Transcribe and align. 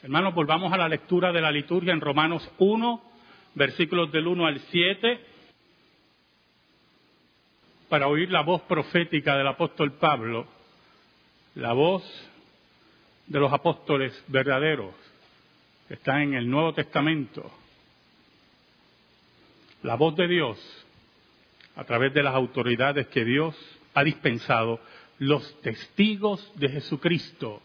Hermanos, 0.00 0.32
volvamos 0.32 0.72
a 0.72 0.76
la 0.76 0.88
lectura 0.88 1.32
de 1.32 1.40
la 1.40 1.50
liturgia 1.50 1.92
en 1.92 2.00
Romanos 2.00 2.48
1, 2.58 3.02
versículos 3.54 4.12
del 4.12 4.28
1 4.28 4.46
al 4.46 4.60
7, 4.70 5.20
para 7.88 8.06
oír 8.06 8.30
la 8.30 8.42
voz 8.42 8.62
profética 8.62 9.36
del 9.36 9.48
apóstol 9.48 9.94
Pablo, 9.94 10.46
la 11.56 11.72
voz 11.72 12.04
de 13.26 13.40
los 13.40 13.52
apóstoles 13.52 14.24
verdaderos, 14.28 14.94
que 15.88 15.94
está 15.94 16.22
en 16.22 16.34
el 16.34 16.48
Nuevo 16.48 16.74
Testamento, 16.74 17.50
la 19.82 19.96
voz 19.96 20.14
de 20.14 20.28
Dios 20.28 20.86
a 21.74 21.82
través 21.82 22.14
de 22.14 22.22
las 22.22 22.36
autoridades 22.36 23.08
que 23.08 23.24
Dios 23.24 23.56
ha 23.94 24.04
dispensado, 24.04 24.78
los 25.18 25.60
testigos 25.60 26.52
de 26.54 26.68
Jesucristo 26.68 27.62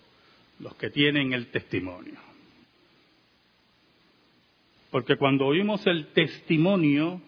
los 0.64 0.76
que 0.76 0.90
tienen 0.90 1.34
el 1.34 1.48
testimonio. 1.48 2.18
Porque 4.90 5.18
cuando 5.18 5.46
oímos 5.46 5.86
el 5.86 6.08
testimonio, 6.14 7.22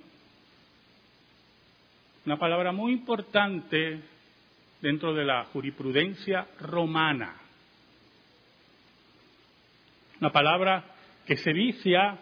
una 2.26 2.40
palabra 2.40 2.72
muy 2.72 2.94
importante 2.94 4.00
dentro 4.82 5.14
de 5.14 5.26
la 5.26 5.44
jurisprudencia 5.46 6.48
romana, 6.62 7.36
una 10.22 10.32
palabra 10.32 10.86
que 11.26 11.36
se 11.36 11.52
vicia 11.52 12.18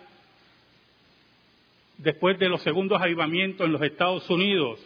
después 2.00 2.40
de 2.40 2.50
los 2.50 2.64
segundos 2.64 3.00
avivamientos 3.00 3.68
en 3.68 3.74
los 3.74 3.82
Estados 3.84 4.28
Unidos, 4.32 4.80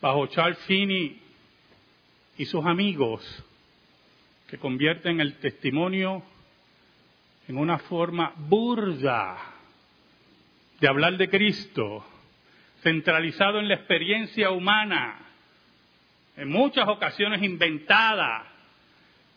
bajo 0.00 0.26
Charles 0.26 0.58
Finney 0.66 1.20
y 2.36 2.46
sus 2.46 2.64
amigos, 2.64 3.22
que 4.50 4.58
convierten 4.58 5.20
el 5.20 5.34
testimonio 5.38 6.24
en 7.46 7.56
una 7.56 7.78
forma 7.78 8.32
burda 8.36 9.38
de 10.80 10.88
hablar 10.88 11.16
de 11.16 11.30
Cristo, 11.30 12.04
centralizado 12.82 13.60
en 13.60 13.68
la 13.68 13.76
experiencia 13.76 14.50
humana, 14.50 15.20
en 16.36 16.48
muchas 16.48 16.88
ocasiones 16.88 17.40
inventada, 17.44 18.44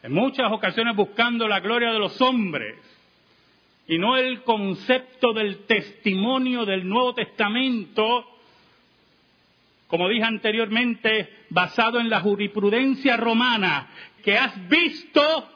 en 0.02 0.14
muchas 0.14 0.52
ocasiones 0.52 0.96
buscando 0.96 1.48
la 1.48 1.60
gloria 1.60 1.92
de 1.92 2.00
los 2.00 2.20
hombres, 2.20 2.78
y 3.88 4.00
no 4.00 4.18
el 4.18 4.42
concepto 4.42 5.32
del 5.32 5.66
testimonio 5.66 6.66
del 6.66 6.90
Nuevo 6.90 7.14
Testamento, 7.14 8.26
como 9.86 10.10
dije 10.10 10.24
anteriormente, 10.24 11.30
basado 11.52 12.00
en 12.00 12.10
la 12.10 12.20
jurisprudencia 12.22 13.16
romana, 13.16 13.90
que 14.24 14.38
has 14.38 14.68
visto 14.70 15.50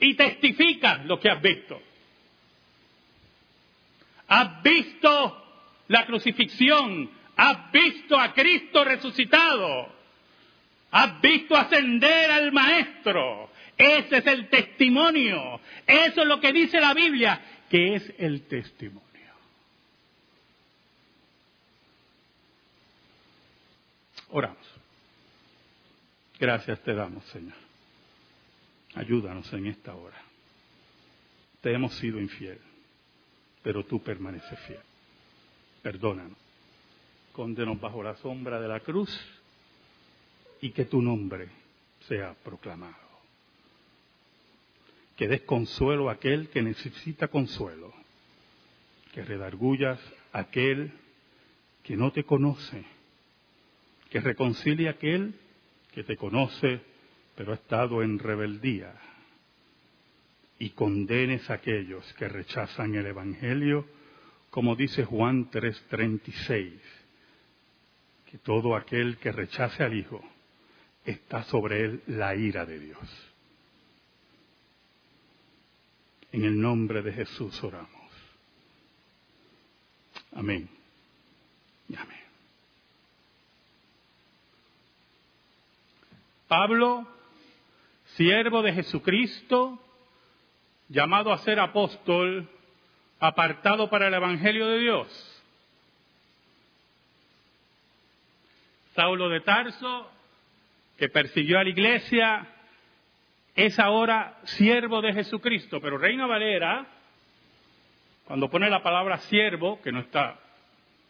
y 0.00 0.14
testificas 0.14 1.06
lo 1.06 1.20
que 1.20 1.30
has 1.30 1.40
visto. 1.40 1.80
Has 4.26 4.62
visto 4.62 5.44
la 5.88 6.04
crucifixión, 6.06 7.10
has 7.36 7.70
visto 7.70 8.18
a 8.18 8.32
Cristo 8.32 8.82
resucitado, 8.82 9.92
has 10.90 11.20
visto 11.20 11.56
ascender 11.56 12.30
al 12.30 12.50
Maestro. 12.50 13.50
Ese 13.76 14.18
es 14.18 14.26
el 14.26 14.48
testimonio. 14.48 15.60
Eso 15.86 16.22
es 16.22 16.26
lo 16.26 16.40
que 16.40 16.52
dice 16.52 16.80
la 16.80 16.94
Biblia, 16.94 17.40
que 17.70 17.94
es 17.94 18.12
el 18.18 18.42
testimonio. 18.46 19.02
Oramos. 24.30 24.58
Gracias 26.38 26.80
te 26.80 26.94
damos, 26.94 27.24
Señor. 27.26 27.71
Ayúdanos 28.94 29.50
en 29.52 29.66
esta 29.66 29.94
hora. 29.94 30.20
Te 31.60 31.72
hemos 31.72 31.94
sido 31.94 32.20
infiel, 32.20 32.58
pero 33.62 33.84
tú 33.84 34.02
permaneces 34.02 34.58
fiel. 34.60 34.80
Perdónanos. 35.82 36.36
Cóndenos 37.32 37.80
bajo 37.80 38.02
la 38.02 38.14
sombra 38.16 38.60
de 38.60 38.68
la 38.68 38.80
cruz 38.80 39.10
y 40.60 40.70
que 40.70 40.84
tu 40.84 41.00
nombre 41.00 41.48
sea 42.06 42.34
proclamado. 42.34 42.94
Que 45.16 45.28
des 45.28 45.42
consuelo 45.42 46.10
a 46.10 46.14
aquel 46.14 46.48
que 46.50 46.62
necesita 46.62 47.28
consuelo. 47.28 47.92
Que 49.12 49.24
redargullas 49.24 49.98
a 50.32 50.40
aquel 50.40 50.92
que 51.82 51.96
no 51.96 52.12
te 52.12 52.24
conoce. 52.24 52.84
Que 54.10 54.20
reconcilie 54.20 54.88
a 54.88 54.92
aquel 54.92 55.34
que 55.92 56.04
te 56.04 56.16
conoce 56.16 56.91
pero 57.34 57.52
ha 57.52 57.54
estado 57.56 58.02
en 58.02 58.18
rebeldía 58.18 58.94
y 60.58 60.70
condenes 60.70 61.48
a 61.50 61.54
aquellos 61.54 62.04
que 62.14 62.28
rechazan 62.28 62.94
el 62.94 63.06
Evangelio, 63.06 63.86
como 64.50 64.76
dice 64.76 65.04
Juan 65.04 65.50
3:36, 65.50 66.80
que 68.30 68.38
todo 68.38 68.76
aquel 68.76 69.16
que 69.18 69.32
rechace 69.32 69.82
al 69.82 69.94
Hijo 69.94 70.22
está 71.04 71.42
sobre 71.44 71.84
él 71.84 72.02
la 72.06 72.34
ira 72.36 72.64
de 72.64 72.78
Dios. 72.78 73.32
En 76.30 76.44
el 76.44 76.60
nombre 76.60 77.02
de 77.02 77.12
Jesús 77.12 77.62
oramos. 77.62 78.10
Amén. 80.32 80.68
Y 81.88 81.96
amén. 81.96 82.22
Pablo 86.48 87.06
siervo 88.16 88.62
de 88.62 88.72
Jesucristo, 88.72 89.78
llamado 90.88 91.32
a 91.32 91.38
ser 91.38 91.58
apóstol, 91.60 92.48
apartado 93.18 93.88
para 93.88 94.08
el 94.08 94.14
Evangelio 94.14 94.66
de 94.68 94.78
Dios. 94.78 95.28
Saulo 98.94 99.28
de 99.28 99.40
Tarso, 99.40 100.10
que 100.98 101.08
persiguió 101.08 101.58
a 101.58 101.64
la 101.64 101.70
iglesia, 101.70 102.46
es 103.54 103.78
ahora 103.78 104.38
siervo 104.44 105.00
de 105.00 105.14
Jesucristo, 105.14 105.80
pero 105.80 105.98
Reina 105.98 106.26
Valera, 106.26 106.86
cuando 108.26 108.50
pone 108.50 108.68
la 108.68 108.82
palabra 108.82 109.18
siervo, 109.18 109.80
que 109.80 109.92
no 109.92 110.00
está 110.00 110.38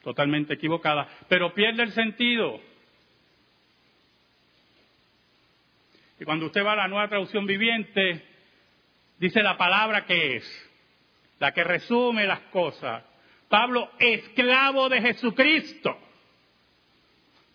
totalmente 0.03 0.55
equivocada, 0.55 1.09
pero 1.29 1.55
pierde 1.55 1.83
el 1.83 1.93
sentido. 1.93 2.61
Y 6.21 6.25
cuando 6.25 6.47
usted 6.47 6.65
va 6.65 6.73
a 6.73 6.77
la 6.77 6.89
nueva 6.89 7.09
traducción 7.09 7.47
viviente, 7.47 8.25
dice 9.19 9.43
la 9.43 9.57
palabra 9.57 10.05
que 10.05 10.37
es, 10.37 10.71
la 11.39 11.53
que 11.53 11.65
resume 11.65 12.27
las 12.27 12.41
cosas. 12.53 13.05
Pablo, 13.49 13.91
esclavo 13.99 14.89
de 14.89 15.01
Jesucristo, 15.01 15.99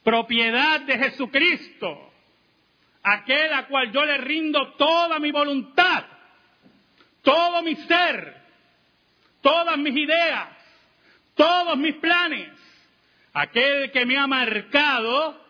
propiedad 0.03 0.81
de 0.81 0.97
Jesucristo, 0.97 2.11
aquel 3.03 3.53
a 3.53 3.67
cual 3.67 3.91
yo 3.91 4.05
le 4.05 4.17
rindo 4.17 4.73
toda 4.73 5.19
mi 5.19 5.31
voluntad, 5.31 6.05
todo 7.21 7.63
mi 7.63 7.75
ser, 7.75 8.35
todas 9.41 9.77
mis 9.77 9.95
ideas, 9.95 10.49
todos 11.35 11.77
mis 11.77 11.95
planes, 11.95 12.49
aquel 13.33 13.91
que 13.91 14.05
me 14.05 14.17
ha 14.17 14.27
marcado, 14.27 15.41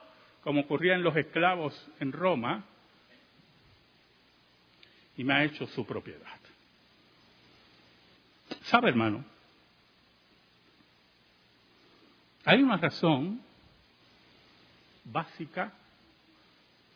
como 0.41 0.61
ocurría 0.61 0.95
en 0.95 1.03
los 1.03 1.15
esclavos 1.15 1.89
en 1.99 2.11
Roma, 2.11 2.63
y 5.17 5.23
me 5.23 5.33
ha 5.33 5.43
hecho 5.43 5.65
su 5.67 5.85
propiedad. 5.85 6.39
¿Sabe, 8.63 8.89
hermano? 8.89 9.25
Hay 12.45 12.61
una 12.61 12.77
razón 12.77 13.41
básica 15.03 15.73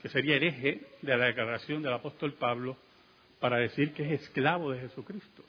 que 0.02 0.09
sería 0.09 0.38
el 0.38 0.44
eje 0.44 0.88
de 1.02 1.18
la 1.18 1.26
declaración 1.26 1.82
del 1.82 1.94
apóstol 1.94 2.34
Pablo 2.34 2.78
para 3.40 3.58
decir 3.58 3.94
que 3.94 4.14
es 4.14 4.22
esclavo 4.22 4.72
de 4.72 4.79
Jesucristo. 4.79 5.44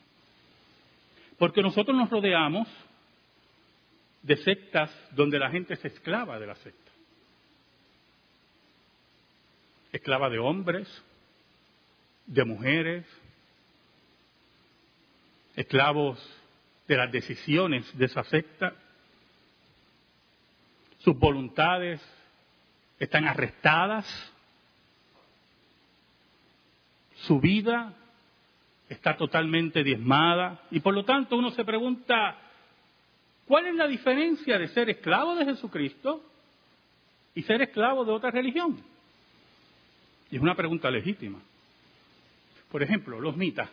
Porque 1.37 1.61
nosotros 1.61 1.95
nos 1.95 2.09
rodeamos 2.09 2.67
de 4.21 4.37
sectas 4.37 4.91
donde 5.11 5.39
la 5.39 5.49
gente 5.49 5.73
es 5.73 5.85
esclava 5.85 6.39
de 6.39 6.47
la 6.47 6.55
secta. 6.55 6.91
Esclava 9.91 10.29
de 10.29 10.39
hombres, 10.39 10.87
de 12.25 12.45
mujeres, 12.45 13.05
esclavos 15.55 16.19
de 16.87 16.97
las 16.97 17.11
decisiones 17.11 17.85
de 17.97 18.05
esa 18.05 18.23
secta. 18.23 18.73
Sus 20.99 21.17
voluntades 21.17 22.01
están 22.99 23.25
arrestadas. 23.25 24.05
Su 27.27 27.39
vida 27.39 27.93
está 28.89 29.15
totalmente 29.17 29.83
diezmada. 29.83 30.61
Y 30.71 30.79
por 30.79 30.93
lo 30.93 31.03
tanto 31.05 31.37
uno 31.37 31.51
se 31.51 31.65
pregunta, 31.65 32.37
¿cuál 33.47 33.67
es 33.67 33.75
la 33.75 33.87
diferencia 33.87 34.57
de 34.57 34.67
ser 34.69 34.89
esclavo 34.89 35.35
de 35.35 35.45
Jesucristo 35.45 36.21
y 37.35 37.43
ser 37.43 37.61
esclavo 37.61 38.05
de 38.05 38.11
otra 38.11 38.31
religión? 38.31 38.81
Y 40.31 40.37
es 40.37 40.41
una 40.41 40.55
pregunta 40.55 40.89
legítima. 40.89 41.39
Por 42.73 42.81
ejemplo, 42.81 43.21
los 43.21 43.37
mitas. 43.37 43.69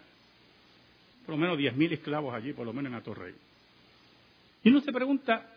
por 1.25 1.35
lo 1.35 1.41
menos 1.41 1.59
10.000 1.59 1.93
esclavos 1.93 2.35
allí, 2.35 2.53
por 2.53 2.67
lo 2.67 2.75
menos 2.75 2.93
en 2.93 2.99
Atorrey. 2.99 3.35
Y 4.63 4.69
uno 4.69 4.83
se 4.83 4.93
pregunta, 4.93 5.51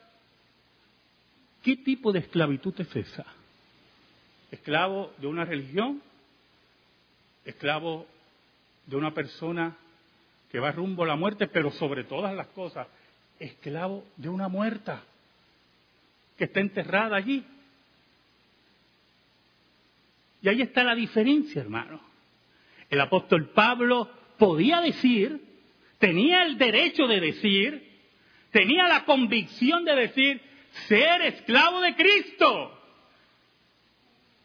¿qué 1.61 1.75
tipo 1.75 2.13
de 2.13 2.19
esclavitud 2.19 2.73
es 2.79 2.95
esa? 2.95 3.25
¿Esclavo 4.49 5.11
de 5.17 5.27
una 5.27 5.43
religión? 5.43 6.01
¿Esclavo 7.43 8.07
de 8.85 8.95
una 8.95 9.13
persona 9.13 9.75
que 10.49 10.59
va 10.61 10.71
rumbo 10.71 11.03
a 11.03 11.07
la 11.07 11.17
muerte, 11.17 11.47
pero 11.47 11.69
sobre 11.71 12.05
todas 12.05 12.33
las 12.33 12.47
cosas, 12.47 12.87
esclavo 13.39 14.05
de 14.15 14.29
una 14.29 14.47
muerta 14.47 15.03
que 16.37 16.45
está 16.45 16.61
enterrada 16.61 17.17
allí? 17.17 17.45
Y 20.41 20.47
ahí 20.47 20.61
está 20.61 20.85
la 20.85 20.95
diferencia, 20.95 21.61
hermano. 21.61 22.12
El 22.93 23.01
apóstol 23.01 23.49
Pablo 23.49 24.07
podía 24.37 24.79
decir, 24.79 25.41
tenía 25.97 26.43
el 26.43 26.59
derecho 26.59 27.07
de 27.07 27.19
decir, 27.19 27.91
tenía 28.51 28.87
la 28.87 29.03
convicción 29.03 29.83
de 29.83 29.95
decir, 29.95 30.39
ser 30.87 31.23
esclavo 31.23 31.81
de 31.81 31.95
Cristo. 31.95 32.79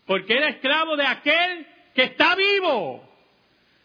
Porque 0.06 0.32
era 0.32 0.48
esclavo 0.48 0.96
de 0.96 1.04
aquel 1.04 1.66
que 1.94 2.04
está 2.04 2.34
vivo, 2.36 3.06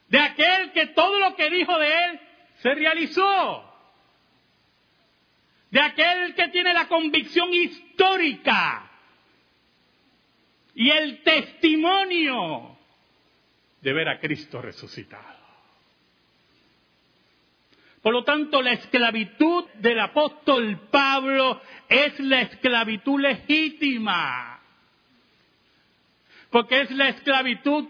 de 0.07 0.19
aquel 0.19 0.71
que 0.71 0.87
todo 0.87 1.19
lo 1.19 1.35
que 1.35 1.49
dijo 1.49 1.77
de 1.77 2.05
él 2.05 2.19
se 2.61 2.73
realizó, 2.73 3.69
de 5.71 5.81
aquel 5.81 6.35
que 6.35 6.47
tiene 6.47 6.73
la 6.73 6.87
convicción 6.87 7.53
histórica 7.53 8.89
y 10.73 10.89
el 10.89 11.21
testimonio 11.21 12.72
de 13.83 13.93
ver 13.93 14.07
a 14.07 14.19
Cristo 14.19 14.61
resucitado. 14.61 15.43
Por 18.01 18.13
lo 18.13 18.23
tanto, 18.23 18.61
la 18.61 18.73
esclavitud 18.73 19.65
del 19.75 19.99
apóstol 19.99 20.87
Pablo 20.89 21.61
es 21.87 22.17
la 22.19 22.41
esclavitud 22.41 23.19
legítima, 23.19 24.59
porque 26.49 26.81
es 26.81 26.91
la 26.91 27.09
esclavitud 27.09 27.87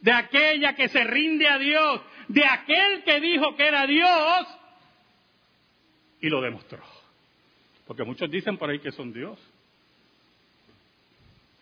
de 0.00 0.12
aquella 0.12 0.74
que 0.74 0.88
se 0.88 1.02
rinde 1.04 1.48
a 1.48 1.58
Dios, 1.58 2.00
de 2.28 2.44
aquel 2.44 3.04
que 3.04 3.20
dijo 3.20 3.56
que 3.56 3.66
era 3.66 3.86
Dios 3.86 4.46
y 6.20 6.28
lo 6.28 6.40
demostró. 6.40 6.82
Porque 7.86 8.04
muchos 8.04 8.30
dicen 8.30 8.56
por 8.58 8.70
ahí 8.70 8.80
que 8.80 8.90
son 8.90 9.12
Dios 9.12 9.38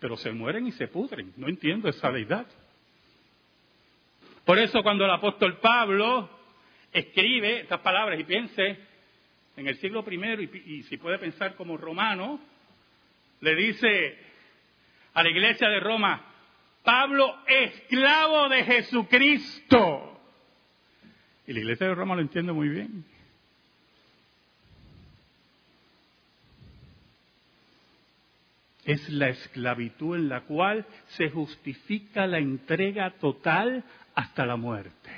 pero 0.05 0.17
se 0.17 0.31
mueren 0.31 0.67
y 0.67 0.71
se 0.73 0.87
pudren. 0.87 1.33
No 1.35 1.47
entiendo 1.47 1.89
esa 1.89 2.11
deidad. 2.11 2.45
Por 4.45 4.59
eso 4.59 4.83
cuando 4.83 5.03
el 5.03 5.09
apóstol 5.09 5.57
Pablo 5.57 6.29
escribe 6.93 7.61
estas 7.61 7.79
palabras 7.79 8.19
y 8.19 8.23
piense 8.23 8.77
en 9.57 9.67
el 9.67 9.75
siglo 9.77 10.05
I 10.07 10.61
y, 10.63 10.83
si 10.83 10.97
puede 10.97 11.17
pensar 11.17 11.55
como 11.55 11.75
romano, 11.75 12.39
le 13.41 13.55
dice 13.55 14.15
a 15.15 15.23
la 15.23 15.29
iglesia 15.31 15.69
de 15.69 15.79
Roma, 15.79 16.23
Pablo, 16.83 17.39
esclavo 17.47 18.47
de 18.49 18.63
Jesucristo. 18.63 20.21
Y 21.47 21.53
la 21.53 21.59
iglesia 21.61 21.87
de 21.87 21.95
Roma 21.95 22.13
lo 22.13 22.21
entiende 22.21 22.53
muy 22.53 22.69
bien. 22.69 23.03
Es 28.85 29.09
la 29.09 29.29
esclavitud 29.29 30.15
en 30.15 30.29
la 30.29 30.41
cual 30.41 30.85
se 31.17 31.29
justifica 31.31 32.27
la 32.27 32.37
entrega 32.37 33.09
total 33.19 33.83
hasta 34.13 34.45
la 34.45 34.55
muerte. 34.55 35.09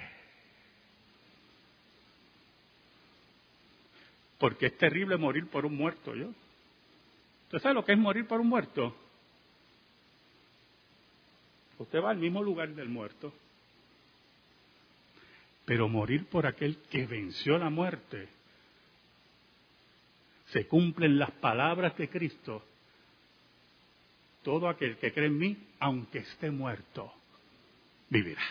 Porque 4.39 4.67
es 4.67 4.77
terrible 4.77 5.17
morir 5.17 5.47
por 5.47 5.65
un 5.65 5.75
muerto, 5.75 6.15
¿yo? 6.15 6.29
¿Usted 7.45 7.59
sabe 7.59 7.75
lo 7.75 7.83
que 7.83 7.91
es 7.91 7.97
morir 7.97 8.25
por 8.25 8.39
un 8.39 8.47
muerto? 8.47 8.95
Usted 11.77 12.01
va 12.01 12.11
al 12.11 12.17
mismo 12.17 12.41
lugar 12.41 12.69
del 12.69 12.87
muerto. 12.87 13.33
Pero 15.65 15.89
morir 15.89 16.25
por 16.27 16.47
aquel 16.47 16.77
que 16.89 17.05
venció 17.05 17.57
la 17.57 17.69
muerte, 17.69 18.29
se 20.47 20.67
cumplen 20.67 21.19
las 21.19 21.31
palabras 21.31 21.97
de 21.97 22.07
Cristo 22.09 22.63
todo 24.47 24.69
aquel 24.69 24.95
que 24.95 25.11
cree 25.11 25.27
en 25.27 25.37
mí, 25.37 25.57
aunque 25.77 26.19
esté 26.19 26.49
muerto, 26.49 27.13
vivirá. 28.07 28.41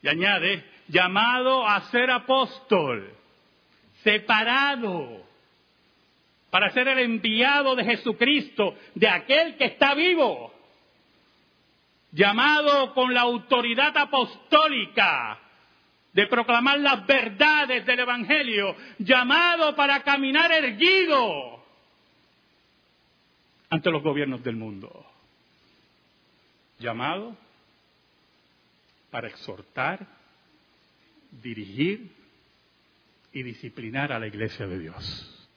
Y 0.00 0.08
añade, 0.08 0.64
llamado 0.88 1.68
a 1.68 1.78
ser 1.90 2.10
apóstol, 2.10 3.12
separado, 4.02 5.26
para 6.48 6.70
ser 6.70 6.88
el 6.88 7.00
enviado 7.00 7.76
de 7.76 7.84
Jesucristo, 7.84 8.74
de 8.94 9.08
aquel 9.08 9.58
que 9.58 9.66
está 9.66 9.92
vivo, 9.94 10.50
llamado 12.12 12.94
con 12.94 13.12
la 13.12 13.20
autoridad 13.20 13.94
apostólica 13.94 15.38
de 16.14 16.26
proclamar 16.28 16.80
las 16.80 17.06
verdades 17.06 17.84
del 17.84 18.00
Evangelio, 18.00 18.74
llamado 19.00 19.76
para 19.76 20.02
caminar 20.02 20.50
erguido 20.50 21.59
ante 23.70 23.90
los 23.90 24.02
gobiernos 24.02 24.42
del 24.42 24.56
mundo. 24.56 25.06
Llamado 26.80 27.36
para 29.10 29.28
exhortar, 29.28 30.06
dirigir 31.42 32.12
y 33.32 33.42
disciplinar 33.42 34.12
a 34.12 34.18
la 34.18 34.26
iglesia 34.26 34.66
de 34.66 34.78
Dios. 34.78 35.48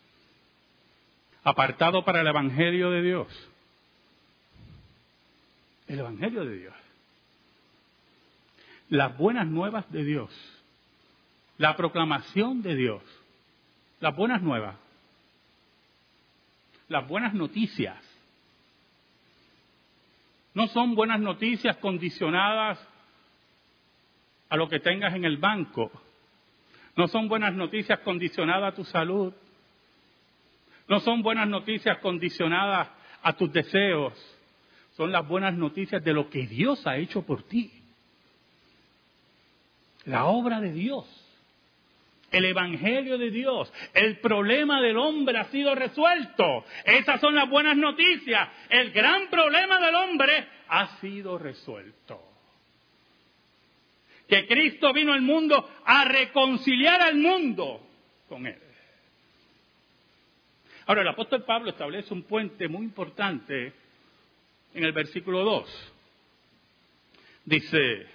Apartado 1.43 2.05
para 2.05 2.21
el 2.21 2.27
Evangelio 2.27 2.91
de 2.91 3.01
Dios. 3.01 3.49
El 5.87 5.99
Evangelio 5.99 6.45
de 6.45 6.57
Dios. 6.57 6.75
Las 8.89 9.17
buenas 9.17 9.47
nuevas 9.47 9.91
de 9.91 10.03
Dios. 10.03 10.29
La 11.57 11.75
proclamación 11.75 12.61
de 12.61 12.75
Dios. 12.75 13.01
Las 13.99 14.15
buenas 14.15 14.41
nuevas 14.41 14.75
las 16.93 17.07
buenas 17.07 17.33
noticias. 17.33 17.97
No 20.53 20.67
son 20.67 20.95
buenas 20.95 21.19
noticias 21.19 21.77
condicionadas 21.77 22.79
a 24.49 24.55
lo 24.55 24.69
que 24.69 24.79
tengas 24.79 25.15
en 25.15 25.25
el 25.25 25.37
banco. 25.37 25.91
No 26.95 27.07
son 27.07 27.27
buenas 27.27 27.53
noticias 27.53 27.99
condicionadas 27.99 28.73
a 28.73 28.75
tu 28.75 28.83
salud. 28.83 29.33
No 30.87 30.99
son 30.99 31.23
buenas 31.23 31.47
noticias 31.47 31.97
condicionadas 31.99 32.89
a 33.23 33.33
tus 33.33 33.51
deseos. 33.51 34.13
Son 34.95 35.11
las 35.11 35.27
buenas 35.27 35.55
noticias 35.55 36.03
de 36.03 36.13
lo 36.13 36.29
que 36.29 36.45
Dios 36.45 36.85
ha 36.85 36.97
hecho 36.97 37.23
por 37.23 37.43
ti. 37.43 37.71
La 40.05 40.25
obra 40.25 40.59
de 40.59 40.71
Dios 40.71 41.22
el 42.33 42.45
Evangelio 42.45 43.17
de 43.17 43.29
Dios. 43.29 43.71
El 43.93 44.17
problema 44.17 44.81
del 44.81 44.97
hombre 44.97 45.37
ha 45.37 45.45
sido 45.45 45.73
resuelto. 45.75 46.65
Esas 46.83 47.21
son 47.21 47.35
las 47.35 47.47
buenas 47.47 47.77
noticias. 47.77 48.49
El 48.69 48.91
gran 48.91 49.29
problema 49.29 49.79
del 49.79 49.95
hombre 49.95 50.47
ha 50.67 50.99
sido 50.99 51.37
resuelto. 51.37 52.21
Que 54.27 54.47
Cristo 54.47 54.91
vino 54.91 55.13
al 55.13 55.21
mundo 55.21 55.69
a 55.85 56.05
reconciliar 56.05 57.01
al 57.01 57.15
mundo 57.15 57.81
con 58.27 58.47
Él. 58.47 58.59
Ahora, 60.87 61.01
el 61.01 61.07
apóstol 61.07 61.43
Pablo 61.43 61.69
establece 61.69 62.13
un 62.13 62.23
puente 62.23 62.67
muy 62.67 62.83
importante 62.83 63.73
en 64.73 64.83
el 64.83 64.91
versículo 64.91 65.43
2. 65.43 65.93
Dice, 67.45 68.07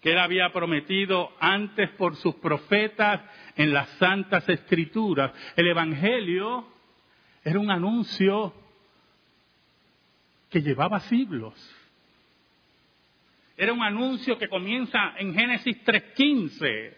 que 0.00 0.12
él 0.12 0.18
había 0.18 0.52
prometido 0.52 1.32
antes 1.40 1.90
por 1.90 2.16
sus 2.16 2.34
profetas 2.36 3.22
en 3.56 3.72
las 3.72 3.88
santas 3.98 4.48
escrituras. 4.48 5.32
El 5.56 5.68
Evangelio 5.68 6.66
era 7.44 7.58
un 7.58 7.70
anuncio 7.70 8.54
que 10.50 10.62
llevaba 10.62 11.00
siglos. 11.00 11.54
Era 13.56 13.72
un 13.72 13.82
anuncio 13.82 14.38
que 14.38 14.48
comienza 14.48 15.14
en 15.16 15.34
Génesis 15.34 15.82
3.15. 15.84 16.94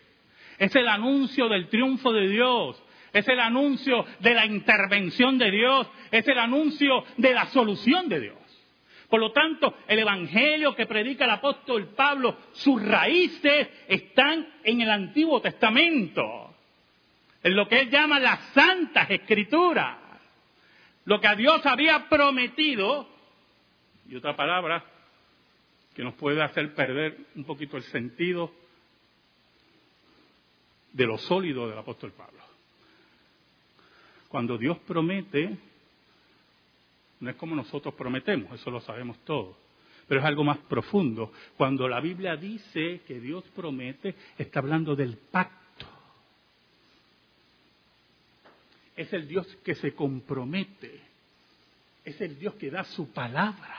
Es 0.58 0.74
el 0.74 0.88
anuncio 0.88 1.48
del 1.48 1.68
triunfo 1.68 2.12
de 2.12 2.28
Dios. 2.28 2.82
Es 3.12 3.26
el 3.28 3.38
anuncio 3.40 4.04
de 4.20 4.34
la 4.34 4.44
intervención 4.44 5.38
de 5.38 5.50
Dios. 5.50 5.86
Es 6.10 6.26
el 6.26 6.38
anuncio 6.38 7.04
de 7.16 7.32
la 7.32 7.46
solución 7.46 8.08
de 8.08 8.20
Dios. 8.20 8.47
Por 9.08 9.20
lo 9.20 9.32
tanto, 9.32 9.74
el 9.86 10.00
Evangelio 10.00 10.74
que 10.74 10.86
predica 10.86 11.24
el 11.24 11.30
apóstol 11.30 11.88
Pablo, 11.96 12.36
sus 12.52 12.82
raíces 12.82 13.68
están 13.88 14.46
en 14.62 14.82
el 14.82 14.90
Antiguo 14.90 15.40
Testamento, 15.40 16.54
en 17.42 17.56
lo 17.56 17.66
que 17.66 17.80
él 17.80 17.90
llama 17.90 18.20
las 18.20 18.40
santas 18.52 19.10
escrituras, 19.10 19.96
lo 21.06 21.18
que 21.20 21.26
a 21.26 21.34
Dios 21.34 21.64
había 21.64 22.06
prometido, 22.08 23.08
y 24.10 24.16
otra 24.16 24.36
palabra 24.36 24.84
que 25.94 26.04
nos 26.04 26.14
puede 26.14 26.42
hacer 26.42 26.74
perder 26.74 27.16
un 27.34 27.44
poquito 27.44 27.78
el 27.78 27.84
sentido 27.84 28.52
de 30.92 31.06
lo 31.06 31.16
sólido 31.16 31.68
del 31.68 31.78
apóstol 31.78 32.12
Pablo. 32.12 32.42
Cuando 34.28 34.58
Dios 34.58 34.78
promete, 34.86 35.56
no 37.20 37.30
es 37.30 37.36
como 37.36 37.56
nosotros 37.56 37.94
prometemos, 37.94 38.52
eso 38.52 38.70
lo 38.70 38.80
sabemos 38.80 39.18
todos, 39.24 39.56
pero 40.06 40.20
es 40.20 40.26
algo 40.26 40.44
más 40.44 40.58
profundo. 40.58 41.32
Cuando 41.56 41.88
la 41.88 42.00
Biblia 42.00 42.36
dice 42.36 43.02
que 43.06 43.20
Dios 43.20 43.44
promete, 43.54 44.14
está 44.36 44.60
hablando 44.60 44.94
del 44.94 45.16
pacto. 45.16 45.86
Es 48.96 49.12
el 49.12 49.28
Dios 49.28 49.46
que 49.64 49.74
se 49.74 49.94
compromete, 49.94 51.00
es 52.04 52.20
el 52.20 52.38
Dios 52.38 52.54
que 52.54 52.70
da 52.70 52.84
su 52.84 53.12
palabra. 53.12 53.76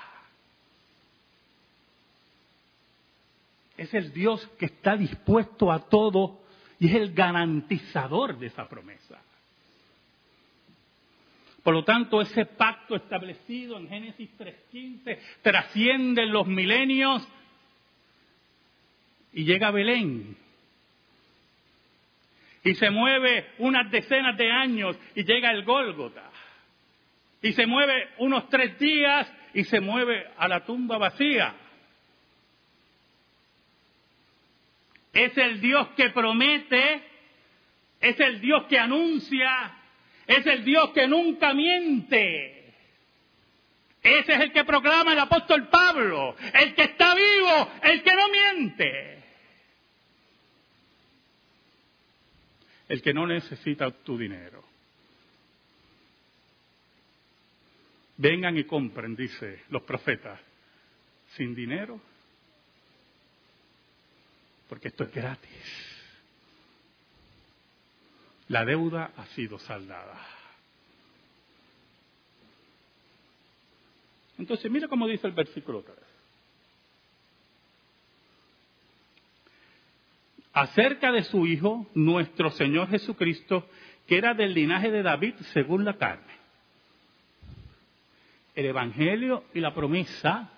Es 3.76 3.94
el 3.94 4.12
Dios 4.12 4.46
que 4.60 4.66
está 4.66 4.98
dispuesto 4.98 5.72
a 5.72 5.88
todo 5.88 6.42
y 6.80 6.90
es 6.90 6.96
el 6.96 7.14
garantizador 7.14 8.38
de 8.38 8.48
esa 8.48 8.68
promesa. 8.68 9.22
Por 11.64 11.74
lo 11.74 11.84
tanto, 11.84 12.22
ese 12.22 12.46
pacto 12.46 12.96
establecido 12.96 13.78
en 13.78 13.90
Génesis 13.90 14.30
3.15 14.38 15.18
trasciende 15.42 16.26
los 16.26 16.48
milenios 16.48 17.28
y 19.34 19.44
llega 19.44 19.68
a 19.68 19.72
Belén. 19.72 20.38
Y 22.64 22.76
se 22.76 22.90
mueve 22.90 23.52
unas 23.58 23.90
decenas 23.92 24.38
de 24.38 24.52
años 24.52 24.98
y 25.16 25.24
llega 25.24 25.52
el 25.52 25.64
Gólgota. 25.64 26.30
Y 27.42 27.54
se 27.54 27.66
mueve 27.66 28.10
unos 28.18 28.50
tres 28.50 28.78
días 28.80 29.32
y 29.54 29.64
se 29.64 29.80
mueve 29.80 30.28
a 30.38 30.48
la 30.48 30.66
tumba 30.66 30.98
vacía. 30.98 31.56
Es 35.14 35.38
el 35.38 35.60
Dios 35.60 35.90
que 35.96 36.10
promete, 36.10 37.02
es 38.00 38.20
el 38.20 38.40
Dios 38.42 38.66
que 38.66 38.78
anuncia, 38.78 39.79
es 40.30 40.46
el 40.46 40.64
Dios 40.64 40.92
que 40.92 41.08
nunca 41.08 41.56
miente. 41.56 42.76
Ese 44.02 44.34
es 44.34 44.40
el 44.42 44.54
que 44.54 44.64
proclama 44.64 45.12
el 45.12 45.20
apóstol 45.20 45.68
Pablo, 45.70 46.36
el 46.54 46.76
que 46.76 46.84
está 46.84 47.16
vivo, 47.16 47.72
el 47.82 48.04
que 48.04 48.14
no 48.14 48.30
miente. 48.30 49.24
El 52.88 53.02
que 53.02 53.12
no 53.12 53.26
necesita 53.26 53.90
tu 53.90 54.20
dinero. 54.20 54.64
Vengan 58.18 58.56
y 58.56 58.66
compren, 58.66 59.16
dice 59.16 59.64
los 59.70 59.82
profetas, 59.82 60.40
sin 61.36 61.56
dinero, 61.56 62.00
porque 64.68 64.90
esto 64.90 65.06
es 65.06 65.12
gratis 65.12 65.89
la 68.50 68.66
deuda 68.66 69.12
ha 69.16 69.26
sido 69.28 69.58
saldada. 69.60 70.20
Entonces, 74.38 74.70
mira 74.72 74.88
cómo 74.88 75.08
dice 75.08 75.28
el 75.28 75.34
versículo 75.34 75.84
3. 75.84 75.96
Acerca 80.54 81.12
de 81.12 81.24
su 81.24 81.46
Hijo, 81.46 81.88
nuestro 81.94 82.50
Señor 82.52 82.90
Jesucristo, 82.90 83.70
que 84.08 84.18
era 84.18 84.34
del 84.34 84.54
linaje 84.54 84.90
de 84.90 85.04
David 85.04 85.36
según 85.54 85.86
la 85.86 85.98
carne. 85.98 86.34
El 88.56 88.66
Evangelio 88.66 89.46
y 89.54 89.60
la 89.60 89.74
promesa 89.74 90.50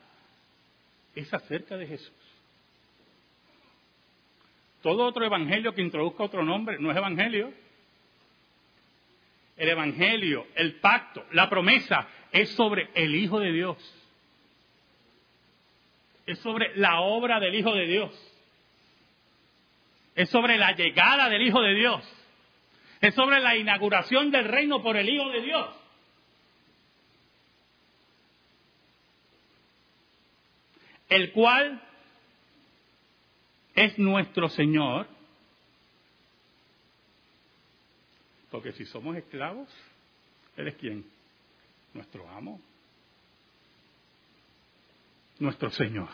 es 1.13 1.31
acerca 1.33 1.75
de 1.75 1.87
Jesús. 1.87 2.13
Todo 4.81 5.05
otro 5.05 5.23
evangelio 5.25 5.75
que 5.75 5.81
introduzca 5.81 6.23
otro 6.23 6.43
nombre 6.43 6.79
no 6.79 6.89
es 6.89 6.97
evangelio 6.97 7.53
el 9.61 9.69
Evangelio, 9.69 10.47
el 10.55 10.79
pacto, 10.79 11.23
la 11.33 11.47
promesa, 11.47 12.07
es 12.31 12.49
sobre 12.55 12.89
el 12.95 13.13
Hijo 13.13 13.39
de 13.39 13.51
Dios. 13.51 13.77
Es 16.25 16.39
sobre 16.39 16.75
la 16.77 17.01
obra 17.01 17.39
del 17.39 17.53
Hijo 17.53 17.71
de 17.75 17.85
Dios. 17.85 18.41
Es 20.15 20.31
sobre 20.31 20.57
la 20.57 20.71
llegada 20.71 21.29
del 21.29 21.43
Hijo 21.43 21.61
de 21.61 21.75
Dios. 21.75 22.03
Es 23.01 23.13
sobre 23.13 23.39
la 23.39 23.55
inauguración 23.55 24.31
del 24.31 24.45
reino 24.45 24.81
por 24.81 24.97
el 24.97 25.07
Hijo 25.07 25.29
de 25.29 25.41
Dios. 25.43 25.69
El 31.07 31.31
cual 31.33 31.83
es 33.75 33.95
nuestro 33.99 34.49
Señor 34.49 35.07
Porque 38.51 38.73
si 38.73 38.85
somos 38.85 39.15
esclavos, 39.15 39.67
¿Él 40.57 40.67
es 40.67 40.75
quién? 40.75 41.05
Nuestro 41.93 42.27
amo. 42.29 42.61
Nuestro 45.39 45.71
Señor. 45.71 46.09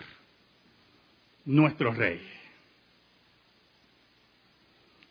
Nuestro 1.46 1.92
Rey. 1.92 2.22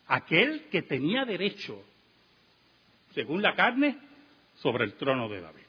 Aquel 0.07 0.69
que 0.71 0.83
tenía 0.83 1.25
derecho, 1.25 1.83
según 3.13 3.41
la 3.41 3.55
carne, 3.55 3.97
sobre 4.55 4.85
el 4.85 4.93
trono 4.93 5.27
de 5.27 5.41
David. 5.41 5.63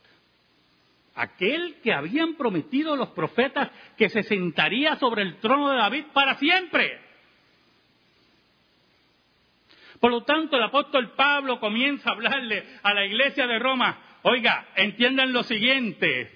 Aquel 1.16 1.80
que 1.82 1.92
habían 1.92 2.34
prometido 2.34 2.94
los 2.94 3.08
profetas 3.08 3.70
que 3.96 4.08
se 4.08 4.22
sentaría 4.22 4.96
sobre 4.96 5.22
el 5.22 5.40
trono 5.40 5.70
de 5.72 5.78
David 5.78 6.04
para 6.12 6.38
siempre. 6.38 7.07
Por 10.00 10.10
lo 10.10 10.22
tanto, 10.22 10.56
el 10.56 10.62
apóstol 10.62 11.12
Pablo 11.16 11.58
comienza 11.58 12.10
a 12.10 12.12
hablarle 12.12 12.64
a 12.82 12.94
la 12.94 13.04
iglesia 13.04 13.46
de 13.46 13.58
Roma, 13.58 13.98
oiga, 14.22 14.68
entiendan 14.76 15.32
lo 15.32 15.42
siguiente, 15.42 16.30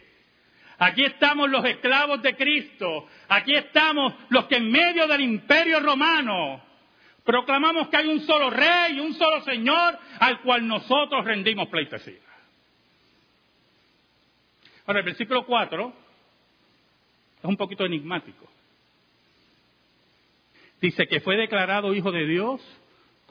aquí 0.79 1.05
estamos 1.05 1.49
los 1.49 1.65
esclavos 1.65 2.21
de 2.23 2.35
Cristo, 2.35 3.07
aquí 3.29 3.55
estamos 3.55 4.15
los 4.31 4.47
que 4.47 4.57
en 4.57 4.71
medio 4.71 5.07
del 5.07 5.21
imperio 5.21 5.79
romano 5.81 6.63
proclamamos 7.25 7.89
que 7.89 7.97
hay 7.99 8.09
un 8.09 8.21
solo 8.21 8.51
rey 8.51 8.99
un 8.99 9.15
solo 9.15 9.43
señor 9.43 9.97
al 10.19 10.41
cual 10.41 10.67
nosotros 10.67 11.25
rendimos 11.25 11.69
pleitesía. 11.69 12.19
Ahora, 14.87 14.99
el 14.99 15.07
versículo 15.07 15.47
4 15.47 15.93
es 17.39 17.45
un 17.45 17.57
poquito 17.57 17.85
enigmático. 17.85 18.49
Dice 20.81 21.07
que 21.07 21.21
fue 21.21 21.37
declarado 21.37 21.95
hijo 21.95 22.11
de 22.11 22.27
Dios 22.27 22.61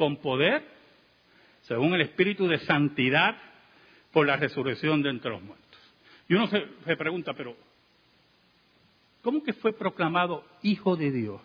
con 0.02 0.18
poder, 0.18 0.64
según 1.62 1.94
el 1.94 2.02
espíritu 2.02 2.48
de 2.48 2.58
santidad, 2.58 3.38
por 4.12 4.26
la 4.26 4.36
resurrección 4.36 5.04
de 5.04 5.12
entre 5.12 5.30
los 5.30 5.44
muertos. 5.44 5.80
Y 6.28 6.34
uno 6.34 6.48
se, 6.48 6.98
pregunta, 6.98 7.36
pero 7.36 7.56
¿cómo 9.22 9.44
que 9.44 9.54
fue 9.54 9.74
proclamado 9.74 10.44
hijo 10.64 10.96
de 10.96 11.12
Dios? 11.12 11.40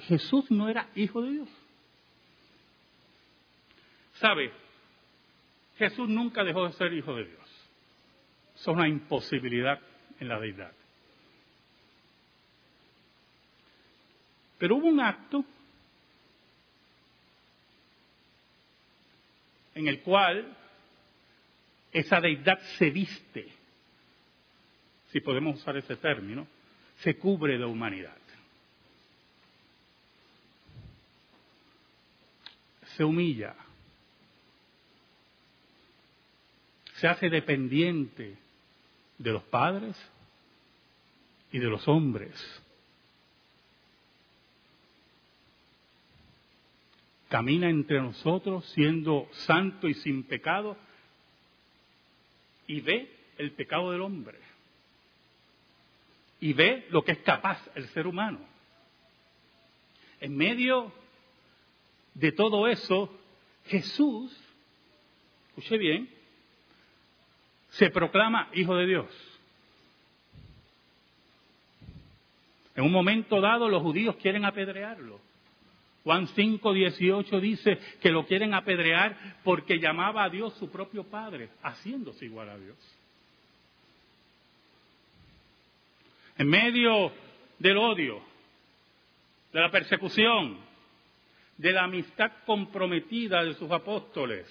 Jesús 0.00 0.50
no 0.50 0.68
era 0.68 0.88
hijo 0.96 1.22
de 1.22 1.30
Dios. 1.30 1.48
¿Sabe? 4.14 4.50
Jesús 5.78 6.08
nunca 6.08 6.42
dejó 6.42 6.66
de 6.66 6.72
ser 6.72 6.92
hijo 6.94 7.14
de 7.14 7.26
Dios. 7.26 7.48
Eso 8.56 8.72
es 8.72 8.76
una 8.76 8.88
imposibilidad 8.88 9.78
en 10.18 10.26
la 10.26 10.40
deidad. 10.40 10.72
Pero 14.58 14.74
hubo 14.74 14.88
un 14.88 14.98
acto 14.98 15.44
en 19.76 19.88
el 19.88 20.00
cual 20.00 20.56
esa 21.92 22.18
deidad 22.18 22.58
se 22.78 22.88
viste, 22.88 23.46
si 25.12 25.20
podemos 25.20 25.56
usar 25.56 25.76
ese 25.76 25.96
término, 25.96 26.46
se 27.00 27.16
cubre 27.18 27.58
de 27.58 27.64
humanidad. 27.66 28.16
Se 32.96 33.04
humilla, 33.04 33.54
se 36.94 37.06
hace 37.06 37.28
dependiente 37.28 38.34
de 39.18 39.30
los 39.30 39.42
padres 39.42 39.94
y 41.52 41.58
de 41.58 41.66
los 41.66 41.86
hombres 41.86 42.34
camina 47.28 47.68
entre 47.68 48.00
nosotros 48.00 48.64
siendo 48.70 49.28
santo 49.32 49.88
y 49.88 49.94
sin 49.94 50.22
pecado 50.24 50.76
y 52.66 52.80
ve 52.80 53.10
el 53.38 53.52
pecado 53.52 53.92
del 53.92 54.00
hombre 54.00 54.38
y 56.40 56.52
ve 56.52 56.86
lo 56.90 57.02
que 57.02 57.12
es 57.12 57.18
capaz 57.18 57.60
el 57.74 57.88
ser 57.88 58.06
humano. 58.06 58.38
En 60.20 60.36
medio 60.36 60.92
de 62.14 62.32
todo 62.32 62.68
eso, 62.68 63.12
Jesús, 63.66 64.36
escuche 65.48 65.78
bien, 65.78 66.08
se 67.70 67.90
proclama 67.90 68.48
hijo 68.54 68.74
de 68.76 68.86
Dios. 68.86 69.06
En 72.74 72.84
un 72.84 72.92
momento 72.92 73.40
dado 73.40 73.68
los 73.68 73.82
judíos 73.82 74.16
quieren 74.16 74.44
apedrearlo. 74.44 75.20
Juan 76.06 76.28
5, 76.28 76.72
18 76.72 77.40
dice 77.40 77.80
que 78.00 78.12
lo 78.12 78.24
quieren 78.26 78.54
apedrear 78.54 79.40
porque 79.42 79.80
llamaba 79.80 80.22
a 80.22 80.30
Dios 80.30 80.54
su 80.54 80.70
propio 80.70 81.02
Padre, 81.02 81.48
haciéndose 81.64 82.26
igual 82.26 82.48
a 82.48 82.56
Dios. 82.56 82.76
En 86.38 86.46
medio 86.46 87.10
del 87.58 87.76
odio, 87.76 88.22
de 89.52 89.60
la 89.60 89.68
persecución, 89.68 90.58
de 91.56 91.72
la 91.72 91.82
amistad 91.82 92.30
comprometida 92.46 93.42
de 93.42 93.54
sus 93.54 93.72
apóstoles, 93.72 94.46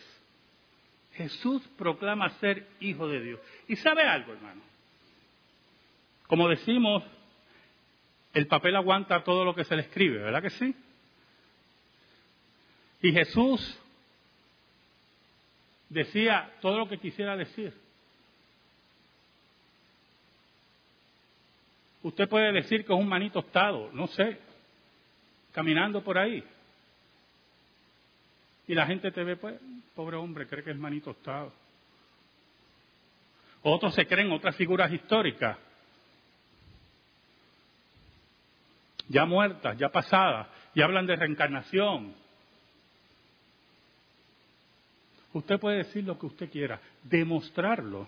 Jesús 1.13 1.65
proclama 1.77 2.31
ser 2.31 2.67
hijo 2.81 3.07
de 3.07 3.21
Dios. 3.21 3.39
Y 3.69 3.77
sabe 3.77 4.03
algo, 4.03 4.33
hermano. 4.33 4.61
Como 6.27 6.49
decimos, 6.49 7.01
el 8.33 8.45
papel 8.47 8.75
aguanta 8.75 9.23
todo 9.23 9.45
lo 9.45 9.55
que 9.55 9.63
se 9.63 9.77
le 9.77 9.83
escribe, 9.83 10.17
¿verdad 10.17 10.41
que 10.41 10.49
sí? 10.49 10.75
Y 13.05 13.11
Jesús 13.11 13.79
decía 15.89 16.51
todo 16.59 16.79
lo 16.79 16.89
que 16.89 16.97
quisiera 16.97 17.37
decir. 17.37 17.71
Usted 22.01 22.27
puede 22.27 22.51
decir 22.51 22.83
que 22.83 22.91
es 22.91 22.99
un 22.99 23.07
manito 23.07 23.43
tostado, 23.43 23.91
no 23.93 24.07
sé, 24.07 24.39
caminando 25.51 26.03
por 26.03 26.17
ahí. 26.17 26.43
Y 28.67 28.73
la 28.73 28.87
gente 28.87 29.11
te 29.11 29.23
ve, 29.23 29.35
pues, 29.35 29.61
pobre 29.93 30.17
hombre, 30.17 30.47
cree 30.47 30.63
que 30.63 30.71
es 30.71 30.77
manito 30.77 31.13
tostado. 31.13 31.53
Otros 33.61 33.93
se 33.93 34.07
creen 34.07 34.31
otras 34.31 34.55
figuras 34.55 34.91
históricas, 34.91 35.59
ya 39.09 39.25
muertas, 39.25 39.77
ya 39.77 39.89
pasadas, 39.89 40.47
y 40.73 40.81
hablan 40.81 41.05
de 41.05 41.15
reencarnación, 41.15 42.24
Usted 45.35 45.59
puede 45.59 45.79
decir 45.79 46.01
lo 46.05 46.17
que 46.17 46.27
usted 46.27 46.49
quiera, 46.49 46.79
demostrarlo 47.03 48.07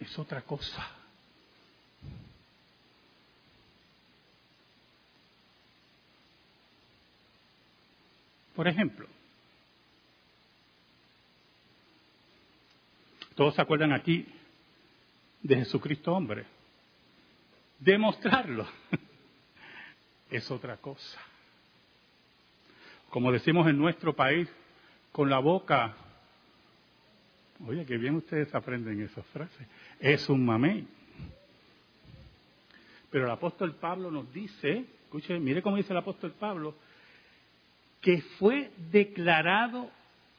es 0.00 0.18
otra 0.18 0.42
cosa. 0.42 0.84
Por 8.56 8.66
ejemplo, 8.66 9.06
todos 13.36 13.54
se 13.54 13.62
acuerdan 13.62 13.92
aquí 13.92 14.26
de 15.40 15.54
Jesucristo 15.54 16.12
hombre. 16.12 16.46
Demostrarlo 17.78 18.66
es 20.30 20.50
otra 20.50 20.78
cosa 20.78 21.31
como 23.12 23.30
decimos 23.30 23.68
en 23.68 23.76
nuestro 23.76 24.16
país, 24.16 24.48
con 25.12 25.28
la 25.28 25.38
boca. 25.38 25.94
Oye, 27.66 27.84
qué 27.84 27.98
bien 27.98 28.14
ustedes 28.14 28.54
aprenden 28.54 29.02
esas 29.02 29.26
frases. 29.26 29.68
Es 30.00 30.30
un 30.30 30.46
mamey. 30.46 30.88
Pero 33.10 33.26
el 33.26 33.30
apóstol 33.30 33.74
Pablo 33.74 34.10
nos 34.10 34.32
dice, 34.32 34.86
escuche, 35.04 35.38
mire 35.38 35.60
cómo 35.60 35.76
dice 35.76 35.92
el 35.92 35.98
apóstol 35.98 36.32
Pablo, 36.40 36.74
que 38.00 38.22
fue 38.38 38.70
declarado 38.90 39.90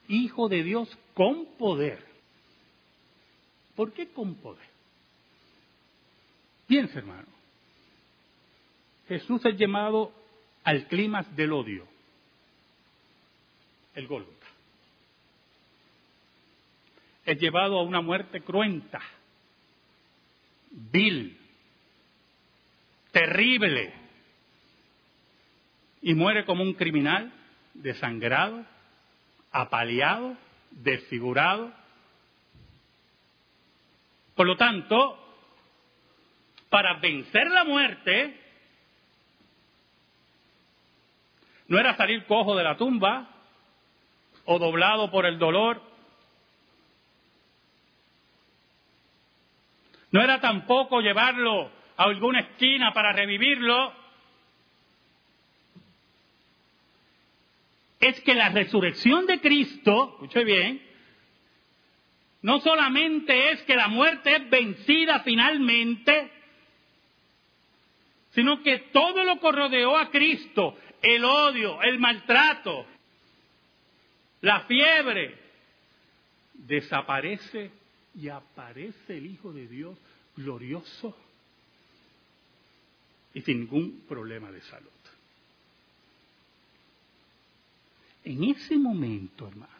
hijo 0.08 0.48
de 0.48 0.64
Dios 0.64 0.98
con 1.14 1.46
poder. 1.56 2.04
¿Por 3.76 3.92
qué 3.92 4.08
con 4.08 4.34
poder? 4.34 4.66
Piensa, 6.66 6.98
hermano. 6.98 7.28
Jesús 9.06 9.40
es 9.44 9.56
llamado 9.56 10.10
al 10.64 10.88
clima 10.88 11.22
del 11.36 11.52
odio 11.52 11.93
el 13.94 14.06
Gólgota. 14.06 14.46
Es 17.24 17.38
llevado 17.38 17.78
a 17.78 17.82
una 17.82 18.00
muerte 18.00 18.42
cruenta, 18.42 19.00
vil, 20.70 21.38
terrible, 23.12 23.92
y 26.02 26.12
muere 26.14 26.44
como 26.44 26.62
un 26.62 26.74
criminal, 26.74 27.32
desangrado, 27.72 28.64
apaleado, 29.50 30.36
desfigurado. 30.70 31.72
Por 34.34 34.46
lo 34.46 34.56
tanto, 34.56 35.18
para 36.68 36.98
vencer 36.98 37.48
la 37.50 37.64
muerte, 37.64 38.38
no 41.68 41.78
era 41.78 41.96
salir 41.96 42.26
cojo 42.26 42.54
de 42.54 42.64
la 42.64 42.76
tumba, 42.76 43.33
o 44.44 44.58
doblado 44.58 45.10
por 45.10 45.26
el 45.26 45.38
dolor. 45.38 45.80
No 50.10 50.22
era 50.22 50.40
tampoco 50.40 51.00
llevarlo 51.00 51.70
a 51.96 52.04
alguna 52.04 52.40
esquina 52.40 52.92
para 52.92 53.12
revivirlo. 53.12 53.92
Es 58.00 58.20
que 58.20 58.34
la 58.34 58.50
resurrección 58.50 59.26
de 59.26 59.40
Cristo, 59.40 60.10
escuche 60.14 60.44
bien, 60.44 60.82
no 62.42 62.60
solamente 62.60 63.52
es 63.52 63.62
que 63.62 63.74
la 63.74 63.88
muerte 63.88 64.36
es 64.36 64.50
vencida 64.50 65.20
finalmente, 65.20 66.30
sino 68.32 68.62
que 68.62 68.78
todo 68.92 69.24
lo 69.24 69.40
que 69.40 69.50
rodeó 69.50 69.96
a 69.96 70.10
Cristo, 70.10 70.76
el 71.00 71.24
odio, 71.24 71.80
el 71.82 71.98
maltrato, 71.98 72.86
la 74.44 74.60
fiebre, 74.66 75.34
desaparece 76.52 77.70
y 78.14 78.28
aparece 78.28 79.16
el 79.16 79.26
Hijo 79.26 79.52
de 79.54 79.66
Dios 79.66 79.96
glorioso 80.36 81.16
y 83.32 83.40
sin 83.40 83.60
ningún 83.60 84.04
problema 84.06 84.52
de 84.52 84.60
salud. 84.60 84.90
En 88.22 88.44
ese 88.44 88.76
momento, 88.76 89.48
hermano, 89.48 89.72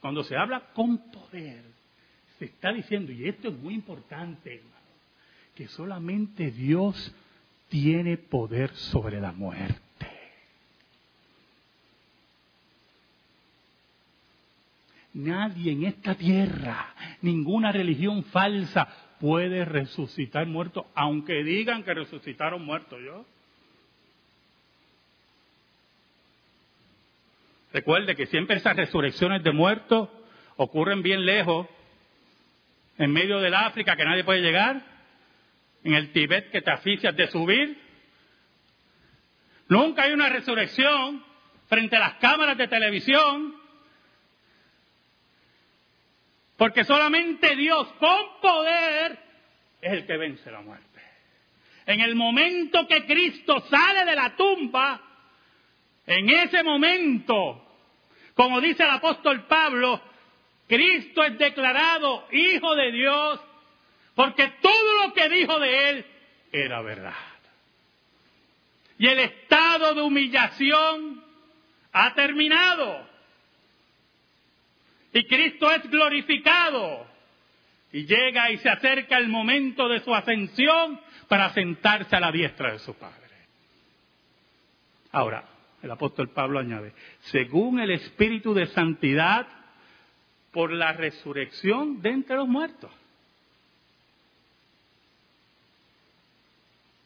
cuando 0.00 0.24
se 0.24 0.34
habla 0.34 0.72
con 0.72 1.10
poder, 1.10 1.64
se 2.38 2.46
está 2.46 2.72
diciendo, 2.72 3.12
y 3.12 3.28
esto 3.28 3.48
es 3.48 3.58
muy 3.58 3.74
importante, 3.74 4.54
hermano, 4.54 4.74
que 5.54 5.68
solamente 5.68 6.50
Dios 6.50 7.14
tiene 7.68 8.16
poder 8.16 8.74
sobre 8.74 9.20
la 9.20 9.32
muerte. 9.32 9.83
Nadie 15.14 15.72
en 15.72 15.84
esta 15.84 16.16
tierra, 16.16 16.92
ninguna 17.22 17.70
religión 17.70 18.24
falsa 18.24 18.88
puede 19.20 19.64
resucitar 19.64 20.44
muertos, 20.46 20.86
aunque 20.94 21.44
digan 21.44 21.84
que 21.84 21.94
resucitaron 21.94 22.64
muertos. 22.64 22.98
¿yo? 23.00 23.24
Recuerde 27.72 28.16
que 28.16 28.26
siempre 28.26 28.56
esas 28.56 28.74
resurrecciones 28.74 29.44
de 29.44 29.52
muertos 29.52 30.08
ocurren 30.56 31.02
bien 31.02 31.24
lejos, 31.24 31.68
en 32.98 33.12
medio 33.12 33.38
del 33.38 33.54
África 33.54 33.96
que 33.96 34.04
nadie 34.04 34.24
puede 34.24 34.42
llegar, 34.42 34.82
en 35.84 35.94
el 35.94 36.12
Tibet 36.12 36.50
que 36.50 36.60
te 36.62 36.72
asfixias 36.72 37.14
de 37.14 37.28
subir. 37.28 37.78
Nunca 39.68 40.02
hay 40.02 40.12
una 40.12 40.28
resurrección 40.28 41.24
frente 41.68 41.96
a 41.96 42.00
las 42.00 42.14
cámaras 42.14 42.58
de 42.58 42.66
televisión 42.66 43.63
porque 46.56 46.84
solamente 46.84 47.56
Dios 47.56 47.88
con 47.98 48.40
poder 48.40 49.18
es 49.80 49.92
el 49.92 50.06
que 50.06 50.16
vence 50.16 50.50
la 50.50 50.60
muerte. 50.60 51.00
En 51.86 52.00
el 52.00 52.14
momento 52.14 52.86
que 52.86 53.04
Cristo 53.04 53.60
sale 53.68 54.04
de 54.04 54.14
la 54.16 54.34
tumba, 54.36 55.00
en 56.06 56.30
ese 56.30 56.62
momento, 56.62 57.66
como 58.34 58.60
dice 58.60 58.84
el 58.84 58.90
apóstol 58.90 59.44
Pablo, 59.46 60.00
Cristo 60.66 61.22
es 61.22 61.38
declarado 61.38 62.26
Hijo 62.32 62.74
de 62.74 62.92
Dios 62.92 63.40
porque 64.14 64.48
todo 64.60 65.06
lo 65.06 65.12
que 65.12 65.28
dijo 65.28 65.58
de 65.58 65.90
Él 65.90 66.06
era 66.52 66.82
verdad. 66.82 67.14
Y 68.98 69.08
el 69.08 69.18
estado 69.18 69.94
de 69.94 70.02
humillación 70.02 71.22
ha 71.92 72.14
terminado. 72.14 73.13
Y 75.14 75.26
Cristo 75.26 75.70
es 75.70 75.88
glorificado. 75.88 77.06
Y 77.92 78.04
llega 78.04 78.50
y 78.50 78.58
se 78.58 78.68
acerca 78.68 79.16
el 79.16 79.28
momento 79.28 79.88
de 79.88 80.00
su 80.00 80.12
ascensión 80.12 81.00
para 81.28 81.54
sentarse 81.54 82.16
a 82.16 82.20
la 82.20 82.32
diestra 82.32 82.72
de 82.72 82.80
su 82.80 82.92
Padre. 82.94 83.14
Ahora, 85.12 85.44
el 85.80 85.90
apóstol 85.90 86.30
Pablo 86.30 86.58
añade, 86.58 86.92
según 87.30 87.78
el 87.78 87.92
Espíritu 87.92 88.52
de 88.52 88.66
Santidad, 88.66 89.46
por 90.50 90.72
la 90.72 90.92
resurrección 90.92 92.02
de 92.02 92.10
entre 92.10 92.34
los 92.34 92.48
muertos. 92.48 92.90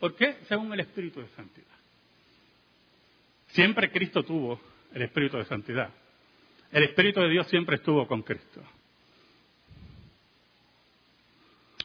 ¿Por 0.00 0.16
qué? 0.16 0.38
Según 0.48 0.72
el 0.72 0.80
Espíritu 0.80 1.20
de 1.20 1.28
Santidad. 1.28 1.66
Siempre 3.48 3.90
Cristo 3.90 4.22
tuvo 4.22 4.58
el 4.94 5.02
Espíritu 5.02 5.36
de 5.36 5.44
Santidad. 5.44 5.90
El 6.72 6.84
Espíritu 6.84 7.20
de 7.20 7.30
Dios 7.30 7.48
siempre 7.48 7.76
estuvo 7.76 8.06
con 8.06 8.22
Cristo. 8.22 8.62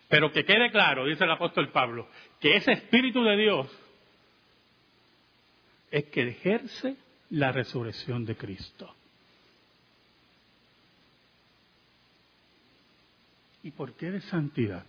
Pero 0.09 0.31
que 0.31 0.45
quede 0.45 0.69
claro, 0.71 1.05
dice 1.05 1.23
el 1.23 1.31
apóstol 1.31 1.71
Pablo, 1.71 2.07
que 2.39 2.55
ese 2.55 2.73
Espíritu 2.73 3.23
de 3.23 3.37
Dios 3.37 3.67
es 5.89 6.05
que 6.05 6.27
ejerce 6.29 6.95
la 7.29 7.51
resurrección 7.51 8.25
de 8.25 8.35
Cristo. 8.35 8.93
¿Y 13.63 13.71
por 13.71 13.93
qué 13.93 14.11
de 14.11 14.21
santidad? 14.21 14.85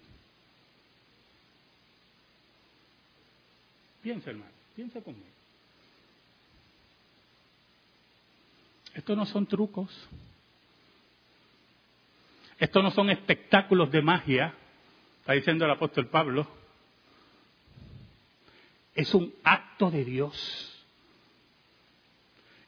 Piensa, 4.02 4.30
hermano, 4.30 4.50
piensa 4.74 5.00
conmigo. 5.00 5.24
Estos 8.94 9.16
no 9.16 9.26
son 9.26 9.46
trucos. 9.46 9.90
Estos 12.58 12.82
no 12.82 12.90
son 12.92 13.10
espectáculos 13.10 13.90
de 13.90 14.00
magia, 14.00 14.54
está 15.20 15.32
diciendo 15.32 15.64
el 15.64 15.72
apóstol 15.72 16.06
Pablo. 16.08 16.46
Es 18.94 19.12
un 19.12 19.34
acto 19.42 19.90
de 19.90 20.04
Dios. 20.04 20.70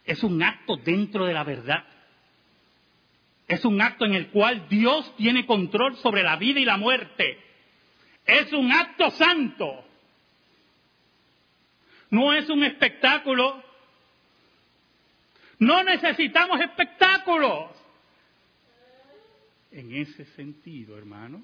Es 0.04 0.22
un 0.24 0.42
acto 0.42 0.76
dentro 0.76 1.24
de 1.24 1.32
la 1.32 1.44
verdad. 1.44 1.84
Es 3.46 3.64
un 3.64 3.80
acto 3.80 4.04
en 4.04 4.14
el 4.14 4.28
cual 4.30 4.68
Dios 4.68 5.14
tiene 5.16 5.46
control 5.46 5.96
sobre 5.98 6.24
la 6.24 6.36
vida 6.36 6.58
y 6.58 6.64
la 6.64 6.76
muerte. 6.76 7.38
Es 8.24 8.52
un 8.52 8.72
acto 8.72 9.10
santo. 9.12 9.84
No 12.10 12.32
es 12.32 12.48
un 12.48 12.64
espectáculo 12.64 13.62
no 15.58 15.82
necesitamos 15.84 16.60
espectáculos. 16.60 17.70
En 19.70 19.94
ese 19.94 20.24
sentido, 20.36 20.96
hermano, 20.96 21.42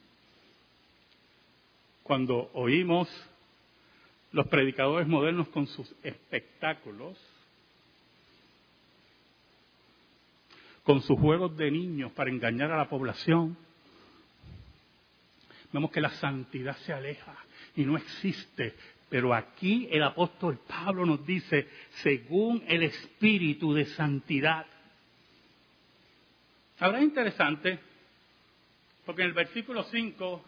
cuando 2.03 2.51
oímos 2.55 3.09
los 4.33 4.47
predicadores 4.49 5.07
modernos 5.07 5.49
con 5.49 5.67
sus 5.67 5.95
espectáculos, 6.03 7.19
con 10.83 11.03
sus 11.03 11.19
juegos 11.19 11.57
de 11.57 11.71
niños 11.71 12.13
para 12.13 12.31
engañar 12.31 12.73
a 12.73 12.79
la 12.79 12.89
población, 12.89 13.57
vemos 15.73 15.91
que 15.91 16.01
la 16.01 16.11
santidad 16.11 16.77
se 16.79 16.93
aleja 16.93 17.35
y 17.77 17.85
no 17.85 17.97
existe 17.97 18.75
pero 19.13 19.35
aquí 19.35 19.87
el 19.91 20.03
apóstol 20.05 20.59
Pablo 20.67 21.05
nos 21.05 21.27
dice, 21.27 21.69
según 22.03 22.65
el 22.67 22.83
espíritu 22.83 23.75
de 23.75 23.85
santidad. 23.85 24.65
Ahora 26.79 26.97
es 26.97 27.05
interesante, 27.05 27.79
porque 29.05 29.21
en 29.21 29.29
el 29.29 29.35
versículo 29.35 29.83
5 29.83 30.45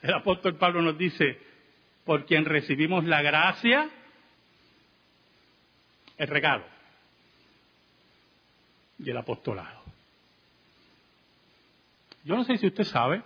el 0.00 0.14
apóstol 0.14 0.56
Pablo 0.56 0.80
nos 0.80 0.96
dice, 0.96 1.38
por 2.06 2.24
quien 2.24 2.46
recibimos 2.46 3.04
la 3.04 3.20
gracia, 3.20 3.90
el 6.16 6.28
regalo 6.28 6.64
y 9.00 9.10
el 9.10 9.18
apostolado. 9.18 9.82
Yo 12.24 12.36
no 12.36 12.44
sé 12.44 12.56
si 12.56 12.68
usted 12.68 12.84
sabe, 12.84 13.22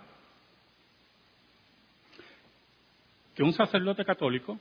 que 3.35 3.43
un 3.43 3.53
sacerdote 3.53 4.05
católico 4.05 4.57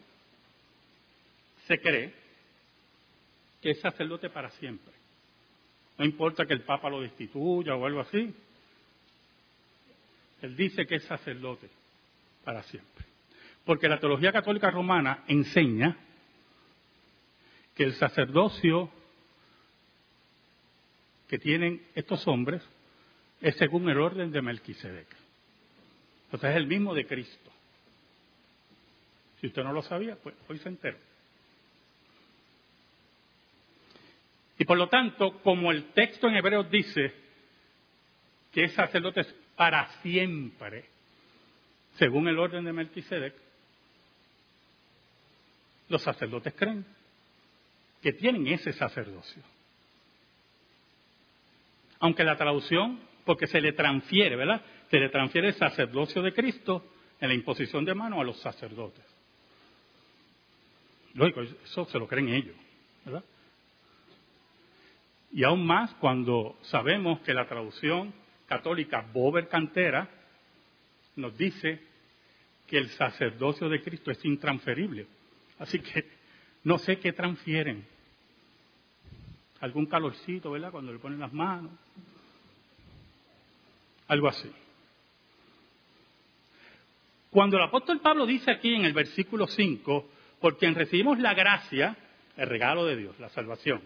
se 1.67 1.81
cree 1.81 2.13
que 3.63 3.71
es 3.71 3.81
sacerdote 3.81 4.29
para 4.29 4.51
siempre. 4.51 4.93
No 5.97 6.05
importa 6.05 6.45
que 6.45 6.53
el 6.53 6.63
Papa 6.63 6.91
lo 6.91 7.01
destituya 7.01 7.77
o 7.77 7.87
algo 7.87 8.01
así. 8.01 8.35
Él 10.43 10.57
dice 10.57 10.87
que 10.87 10.97
es 10.97 11.05
sacerdote 11.05 11.71
para 12.45 12.63
siempre. 12.65 13.07
Porque 13.65 13.89
la 13.89 13.99
teología 13.99 14.33
católica 14.33 14.71
romana 14.71 15.25
enseña 15.29 15.97
que 17.75 17.85
el 17.85 17.95
sacerdocio 17.95 18.91
que 21.29 21.39
tienen 21.39 21.83
estos 21.95 22.27
hombres 22.29 22.63
es 23.41 23.57
según 23.57 23.89
el 23.89 23.99
orden 23.99 24.31
de 24.31 24.43
Melquisedec. 24.43 25.07
Entonces 26.27 26.51
es 26.51 26.57
el 26.57 26.67
mismo 26.67 26.93
de 26.93 27.07
Cristo. 27.07 27.54
Si 29.45 29.49
usted 29.49 29.63
no 29.63 29.75
lo 29.75 29.83
sabía, 29.83 30.17
pues 30.17 30.35
hoy 30.49 30.59
se 30.59 30.71
entera. 30.71 30.97
Y 34.57 34.65
por 34.65 34.79
lo 34.79 34.89
tanto, 34.89 35.39
como 35.43 35.71
el 35.71 35.93
texto 35.93 36.29
en 36.29 36.37
Hebreos 36.37 36.71
dice 36.71 37.13
que 38.53 38.65
es 38.65 38.73
sacerdote 38.73 39.21
para 39.55 40.01
siempre, 40.01 40.87
según 41.99 42.27
el 42.27 42.39
orden 42.39 42.65
de 42.65 42.73
Melquisedec, 42.73 43.35
los 45.91 46.01
sacerdotes 46.01 46.55
creen 46.55 46.87
que 48.01 48.15
tienen 48.15 48.47
ese 48.47 48.73
sacerdocio. 48.73 49.43
Aunque 51.99 52.25
la 52.25 52.39
traducción, 52.39 52.99
porque 53.27 53.47
se 53.47 53.61
le 53.61 53.75
transfiere, 53.75 54.37
¿verdad? 54.37 54.63
Se 54.91 54.97
le 54.97 55.11
transfiere 55.11 55.49
el 55.49 55.55
sacerdocio 55.57 56.23
de 56.23 56.33
Cristo 56.33 56.83
en 57.21 57.29
la 57.29 57.35
imposición 57.35 57.85
de 57.85 57.95
mano 57.95 58.23
a 58.23 58.25
los 58.25 58.41
sacerdotes. 58.41 59.14
Lógico, 61.15 61.43
eso 61.43 61.85
se 61.87 61.99
lo 61.99 62.09
creen 62.09 62.29
ellos, 62.29 62.57
¿verdad? 63.05 63.25
Y 65.33 65.45
aún 65.45 65.67
más 65.67 65.95
cuando 65.95 66.57
sabemos 66.63 67.21
que 67.21 67.35
la 67.35 67.47
traducción 67.47 68.13
católica 68.47 69.05
Bober 69.13 69.49
Cantera 69.49 70.09
nos 71.17 71.37
dice 71.37 71.81
que 72.67 72.79
el 72.79 72.89
sacerdocio 72.91 73.69
de 73.69 73.83
Cristo 73.83 74.11
es 74.11 74.25
intransferible. 74.25 75.07
Así 75.59 75.81
que 75.81 76.05
no 76.65 76.79
sé 76.79 76.99
qué 76.99 77.13
transfieren. 77.13 77.85
Algún 79.61 79.87
calorcito, 79.87 80.51
¿verdad? 80.51 80.71
Cuando 80.71 80.93
le 80.93 80.99
ponen 80.99 81.21
las 81.21 81.33
manos. 81.33 81.73
Algo 84.09 84.29
así. 84.29 84.51
Cuando 87.31 87.57
el 87.57 87.65
apóstol 87.65 88.01
Pablo 88.01 88.27
dice 88.27 88.51
aquí 88.51 88.75
en 88.75 88.85
el 88.85 88.93
versículo 88.93 89.47
5, 89.47 90.11
por 90.45 90.59
quien 90.59 90.75
recibimos 90.75 91.19
la 91.21 91.33
gracia, 91.33 91.97
el 92.37 92.47
regalo 92.47 92.85
de 92.85 92.97
Dios, 92.97 93.19
la 93.19 93.31
salvación, 93.31 93.81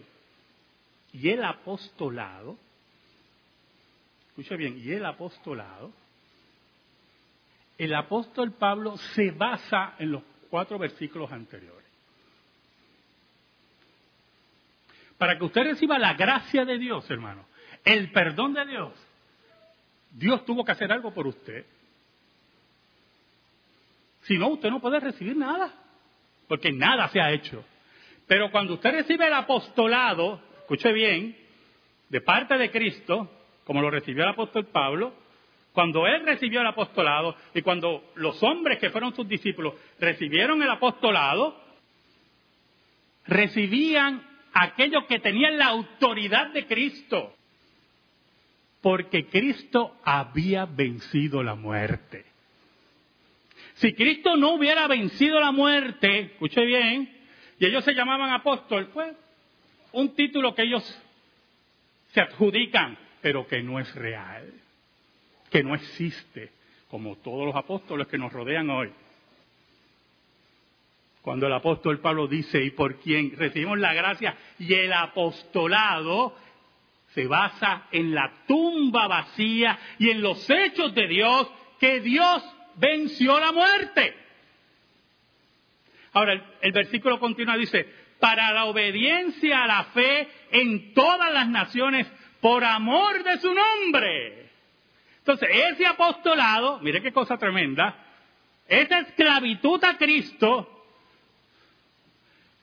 y 1.13 1.29
el 1.29 1.41
apostolado, 1.41 2.57
escuche 4.27 4.57
bien, 4.57 4.77
y 4.77 4.91
el 4.91 5.05
apostolado, 5.05 5.93
el 7.77 7.95
apóstol 7.95 8.51
Pablo 8.51 8.97
se 9.15 9.31
basa 9.31 9.95
en 9.99 10.11
los 10.11 10.23
cuatro 10.49 10.77
versículos 10.77 11.31
anteriores. 11.31 11.87
Para 15.17 15.37
que 15.37 15.45
usted 15.45 15.63
reciba 15.63 15.97
la 15.97 16.13
gracia 16.15 16.65
de 16.65 16.77
Dios, 16.77 17.09
hermano, 17.09 17.45
el 17.85 18.11
perdón 18.11 18.55
de 18.55 18.65
Dios, 18.65 18.93
Dios 20.11 20.43
tuvo 20.43 20.65
que 20.65 20.73
hacer 20.73 20.91
algo 20.91 21.13
por 21.13 21.25
usted. 21.25 21.65
Si 24.23 24.37
no, 24.37 24.49
usted 24.49 24.69
no 24.69 24.81
puede 24.81 24.99
recibir 24.99 25.37
nada 25.37 25.85
porque 26.49 26.73
nada 26.73 27.07
se 27.09 27.21
ha 27.21 27.31
hecho. 27.31 27.63
Pero 28.27 28.51
cuando 28.51 28.73
usted 28.73 28.91
recibe 28.91 29.27
el 29.27 29.33
apostolado, 29.33 30.41
escuche 30.57 30.91
bien, 30.91 31.37
de 32.09 32.21
parte 32.21 32.57
de 32.57 32.71
Cristo, 32.71 33.31
como 33.63 33.81
lo 33.81 33.89
recibió 33.89 34.23
el 34.23 34.31
apóstol 34.31 34.65
Pablo, 34.65 35.13
cuando 35.71 36.07
él 36.07 36.25
recibió 36.25 36.61
el 36.61 36.67
apostolado 36.67 37.35
y 37.53 37.61
cuando 37.61 38.11
los 38.15 38.41
hombres 38.43 38.79
que 38.79 38.89
fueron 38.89 39.15
sus 39.15 39.27
discípulos 39.27 39.75
recibieron 39.99 40.61
el 40.61 40.69
apostolado, 40.69 41.55
recibían 43.27 44.27
aquellos 44.51 45.05
que 45.05 45.19
tenían 45.19 45.59
la 45.59 45.67
autoridad 45.67 46.51
de 46.51 46.65
Cristo, 46.65 47.35
porque 48.81 49.27
Cristo 49.27 49.97
había 50.03 50.65
vencido 50.65 51.43
la 51.43 51.53
muerte. 51.53 52.28
Si 53.79 53.93
Cristo 53.93 54.35
no 54.35 54.55
hubiera 54.55 54.87
vencido 54.87 55.39
la 55.39 55.53
muerte, 55.53 56.19
escuche 56.19 56.65
bien, 56.65 57.17
y 57.57 57.65
ellos 57.65 57.85
se 57.85 57.93
llamaban 57.93 58.29
apóstol, 58.29 58.89
pues 58.93 59.15
un 59.93 60.13
título 60.15 60.53
que 60.53 60.63
ellos 60.63 60.83
se 62.11 62.19
adjudican, 62.19 62.97
pero 63.21 63.47
que 63.47 63.63
no 63.63 63.79
es 63.79 63.95
real, 63.95 64.51
que 65.49 65.63
no 65.63 65.75
existe, 65.75 66.51
como 66.89 67.15
todos 67.17 67.45
los 67.45 67.55
apóstoles 67.55 68.07
que 68.07 68.17
nos 68.17 68.33
rodean 68.33 68.69
hoy. 68.69 68.91
Cuando 71.21 71.47
el 71.47 71.53
apóstol 71.53 71.99
Pablo 71.99 72.27
dice, 72.27 72.61
y 72.61 72.71
por 72.71 72.99
quien 72.99 73.33
recibimos 73.37 73.79
la 73.79 73.93
gracia 73.93 74.35
y 74.57 74.73
el 74.73 74.91
apostolado, 74.91 76.35
se 77.13 77.27
basa 77.27 77.87
en 77.93 78.13
la 78.13 78.43
tumba 78.45 79.07
vacía 79.07 79.79
y 79.99 80.09
en 80.09 80.21
los 80.21 80.49
hechos 80.49 80.93
de 80.93 81.07
Dios 81.07 81.49
que 81.79 82.01
Dios 82.01 82.43
venció 82.79 83.39
la 83.39 83.51
muerte. 83.51 84.15
Ahora, 86.13 86.41
el, 86.61 86.71
versículo 86.71 87.19
continúa, 87.19 87.57
dice, 87.57 87.87
para 88.19 88.51
la 88.51 88.65
obediencia 88.65 89.63
a 89.63 89.67
la 89.67 89.83
fe 89.85 90.27
en 90.51 90.93
todas 90.93 91.31
las 91.31 91.47
naciones 91.47 92.07
por 92.41 92.63
amor 92.63 93.23
de 93.23 93.37
su 93.37 93.53
nombre. 93.53 94.49
Entonces, 95.19 95.49
ese 95.51 95.85
apostolado, 95.85 96.79
mire 96.79 97.01
qué 97.01 97.11
cosa 97.11 97.37
tremenda, 97.37 97.95
esa 98.67 98.99
esclavitud 98.99 99.83
a 99.83 99.97
Cristo 99.97 100.75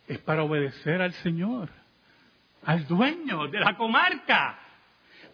es 0.09 0.19
para 0.19 0.43
obedecer 0.43 1.03
al 1.03 1.13
Señor, 1.15 1.69
al 2.65 2.87
dueño 2.87 3.49
de 3.49 3.61
la 3.61 3.77
comarca, 3.77 4.59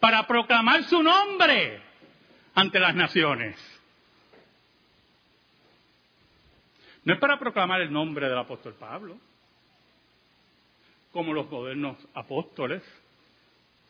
para 0.00 0.26
proclamar 0.26 0.82
su 0.84 1.02
nombre 1.02 1.80
ante 2.54 2.80
las 2.80 2.94
naciones. 2.94 3.56
No 7.04 7.14
es 7.14 7.18
para 7.18 7.38
proclamar 7.38 7.80
el 7.80 7.92
nombre 7.92 8.28
del 8.28 8.38
apóstol 8.38 8.74
Pablo, 8.78 9.16
como 11.10 11.32
los 11.32 11.50
modernos 11.50 11.96
apóstoles, 12.14 12.82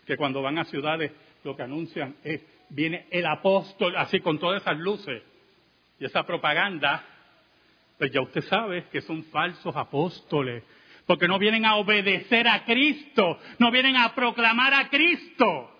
que 0.06 0.16
cuando 0.16 0.42
van 0.42 0.58
a 0.58 0.64
ciudades 0.64 1.12
lo 1.44 1.56
que 1.56 1.62
anuncian 1.62 2.16
es, 2.24 2.42
viene 2.70 3.06
el 3.10 3.26
apóstol, 3.26 3.96
así 3.96 4.20
con 4.20 4.38
todas 4.38 4.62
esas 4.62 4.78
luces 4.78 5.22
y 5.98 6.04
esa 6.04 6.24
propaganda, 6.24 7.04
pues 7.98 8.10
ya 8.12 8.20
usted 8.20 8.42
sabe 8.42 8.86
que 8.90 9.02
son 9.02 9.24
falsos 9.24 9.76
apóstoles, 9.76 10.64
porque 11.06 11.28
no 11.28 11.38
vienen 11.38 11.66
a 11.66 11.76
obedecer 11.76 12.48
a 12.48 12.64
Cristo, 12.64 13.38
no 13.58 13.70
vienen 13.70 13.96
a 13.96 14.14
proclamar 14.14 14.72
a 14.74 14.88
Cristo, 14.88 15.70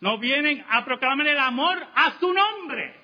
no 0.00 0.18
vienen 0.18 0.64
a 0.68 0.84
proclamar 0.84 1.26
el 1.26 1.38
amor 1.38 1.78
a 1.94 2.18
su 2.18 2.32
nombre. 2.32 3.01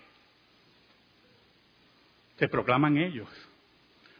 Se 2.39 2.49
proclaman 2.49 2.97
ellos, 2.97 3.29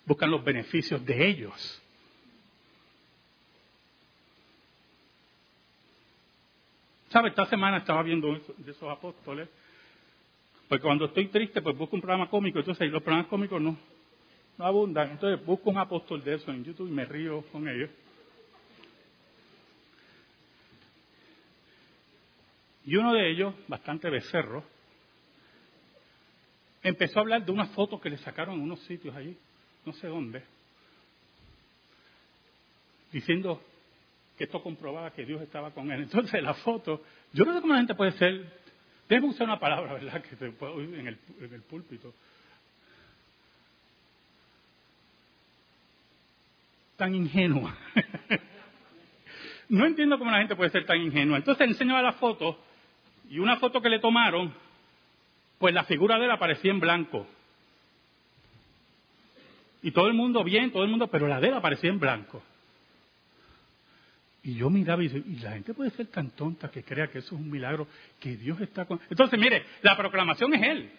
buscan 0.05 0.31
los 0.31 0.45
beneficios 0.45 1.05
de 1.05 1.29
ellos. 1.29 1.83
¿Sabe? 7.11 7.29
Esta 7.29 7.47
semana 7.47 7.79
estaba 7.79 8.03
viendo 8.03 8.35
de 8.57 8.71
esos 8.71 8.91
apóstoles, 8.91 9.49
porque 10.69 10.83
cuando 10.83 11.07
estoy 11.07 11.29
triste, 11.29 11.63
pues 11.63 11.77
busco 11.77 11.97
un 11.97 12.03
programa 12.03 12.29
cómico, 12.29 12.59
entonces 12.59 12.91
los 12.91 13.03
programas 13.03 13.29
cómicos 13.29 13.63
no, 13.63 13.79
no 14.59 14.65
abundan. 14.65 15.13
Entonces 15.13 15.45
busco 15.47 15.71
un 15.71 15.79
apóstol 15.79 16.23
de 16.23 16.35
eso 16.35 16.51
en 16.51 16.65
YouTube 16.65 16.89
y 16.89 16.93
me 16.93 17.05
río 17.05 17.43
con 17.53 17.67
ellos. 17.69 17.89
Y 22.85 22.97
uno 22.97 23.13
de 23.13 23.31
ellos, 23.31 23.55
bastante 23.69 24.11
becerro, 24.11 24.65
empezó 26.83 27.19
a 27.19 27.23
hablar 27.23 27.45
de 27.45 27.53
una 27.53 27.67
foto 27.67 28.01
que 28.01 28.11
le 28.11 28.19
sacaron 28.19 28.57
en 28.57 28.63
unos 28.63 28.81
sitios 28.81 29.15
allí, 29.15 29.37
no 29.85 29.93
sé 29.95 30.07
dónde, 30.07 30.43
diciendo 33.13 33.63
que 34.37 34.45
esto 34.45 34.63
comprobaba 34.63 35.11
que 35.13 35.25
Dios 35.25 35.43
estaba 35.43 35.73
con 35.73 35.91
él. 35.91 36.03
Entonces 36.03 36.43
la 36.43 36.55
foto, 36.55 37.03
yo 37.33 37.45
no 37.45 37.55
sé 37.55 37.61
cómo 37.61 37.73
la 37.73 37.81
gente 37.81 37.95
puede 37.95 38.13
ser, 38.13 38.53
déjeme 39.09 39.29
usar 39.29 39.47
una 39.47 39.59
palabra, 39.59 39.95
¿verdad?, 39.95 40.23
que 40.23 40.37
se 40.37 40.51
puede 40.53 40.73
oír 40.73 40.95
en 40.95 41.09
el, 41.09 41.19
en 41.41 41.55
el 41.55 41.63
púlpito. 41.63 42.15
Tan 46.97 47.15
ingenua. 47.15 47.77
no 49.69 49.87
entiendo 49.87 50.19
cómo 50.19 50.31
la 50.31 50.39
gente 50.39 50.57
puede 50.57 50.71
ser 50.71 50.85
tan 50.85 51.01
ingenua. 51.01 51.39
Entonces 51.39 51.69
enseñaba 51.69 52.03
la 52.03 52.13
foto 52.13 52.59
y 53.31 53.39
una 53.39 53.57
foto 53.57 53.81
que 53.81 53.89
le 53.89 53.99
tomaron, 53.99 54.53
pues 55.59 55.75
la 55.75 55.85
figura 55.85 56.19
de 56.19 56.25
él 56.25 56.31
aparecía 56.31 56.71
en 56.71 56.81
blanco. 56.81 57.27
Y 59.83 59.91
todo 59.93 60.09
el 60.09 60.15
mundo 60.15 60.43
bien, 60.45 60.73
todo 60.73 60.83
el 60.83 60.91
mundo, 60.91 61.09
pero 61.09 61.29
la 61.29 61.41
de 61.41 61.49
él 61.49 61.55
aparecía 61.55 61.91
en 61.91 62.01
blanco. 62.01 62.43
Y 64.43 64.55
yo 64.55 64.71
miraba 64.71 65.03
y, 65.03 65.07
y 65.07 65.39
la 65.41 65.53
gente 65.53 65.75
puede 65.75 65.91
ser 65.91 66.07
tan 66.07 66.31
tonta 66.31 66.71
que 66.71 66.83
crea 66.83 67.09
que 67.09 67.19
eso 67.19 67.35
es 67.35 67.41
un 67.41 67.51
milagro, 67.51 67.87
que 68.21 68.37
Dios 68.37 68.61
está 68.61 68.87
con... 68.87 69.01
Entonces, 69.11 69.39
mire, 69.39 69.65
la 69.83 69.97
proclamación 69.97 70.55
es 70.55 70.63
Él. 70.63 70.91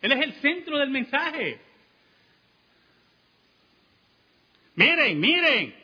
Él 0.00 0.12
es 0.12 0.20
el 0.20 0.32
centro 0.34 0.78
del 0.78 0.90
mensaje. 0.90 1.60
Miren, 4.74 5.20
miren, 5.20 5.74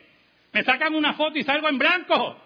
me 0.51 0.63
sacan 0.63 0.93
una 0.95 1.13
foto 1.13 1.37
y 1.37 1.43
salgo 1.43 1.69
en 1.69 1.77
blanco. 1.77 2.37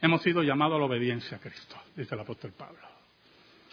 Hemos 0.00 0.22
sido 0.22 0.42
llamados 0.42 0.76
a 0.76 0.78
la 0.78 0.86
obediencia 0.86 1.36
a 1.36 1.40
Cristo, 1.40 1.76
dice 1.94 2.14
el 2.14 2.20
apóstol 2.20 2.52
Pablo, 2.52 2.80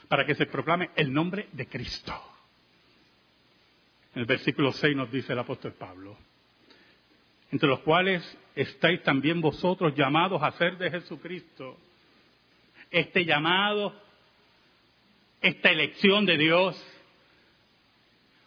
para 0.07 0.25
que 0.25 0.35
se 0.35 0.45
proclame 0.45 0.89
el 0.95 1.13
nombre 1.13 1.47
de 1.51 1.67
Cristo. 1.67 2.13
En 4.13 4.21
el 4.21 4.25
versículo 4.25 4.71
6 4.71 4.95
nos 4.95 5.11
dice 5.11 5.33
el 5.33 5.39
apóstol 5.39 5.73
Pablo, 5.73 6.17
entre 7.51 7.69
los 7.69 7.79
cuales 7.81 8.23
estáis 8.55 9.03
también 9.03 9.41
vosotros 9.41 9.93
llamados 9.95 10.41
a 10.41 10.51
ser 10.53 10.77
de 10.77 10.89
Jesucristo. 10.89 11.77
Este 12.89 13.25
llamado, 13.25 13.93
esta 15.41 15.69
elección 15.69 16.25
de 16.25 16.37
Dios, 16.37 16.83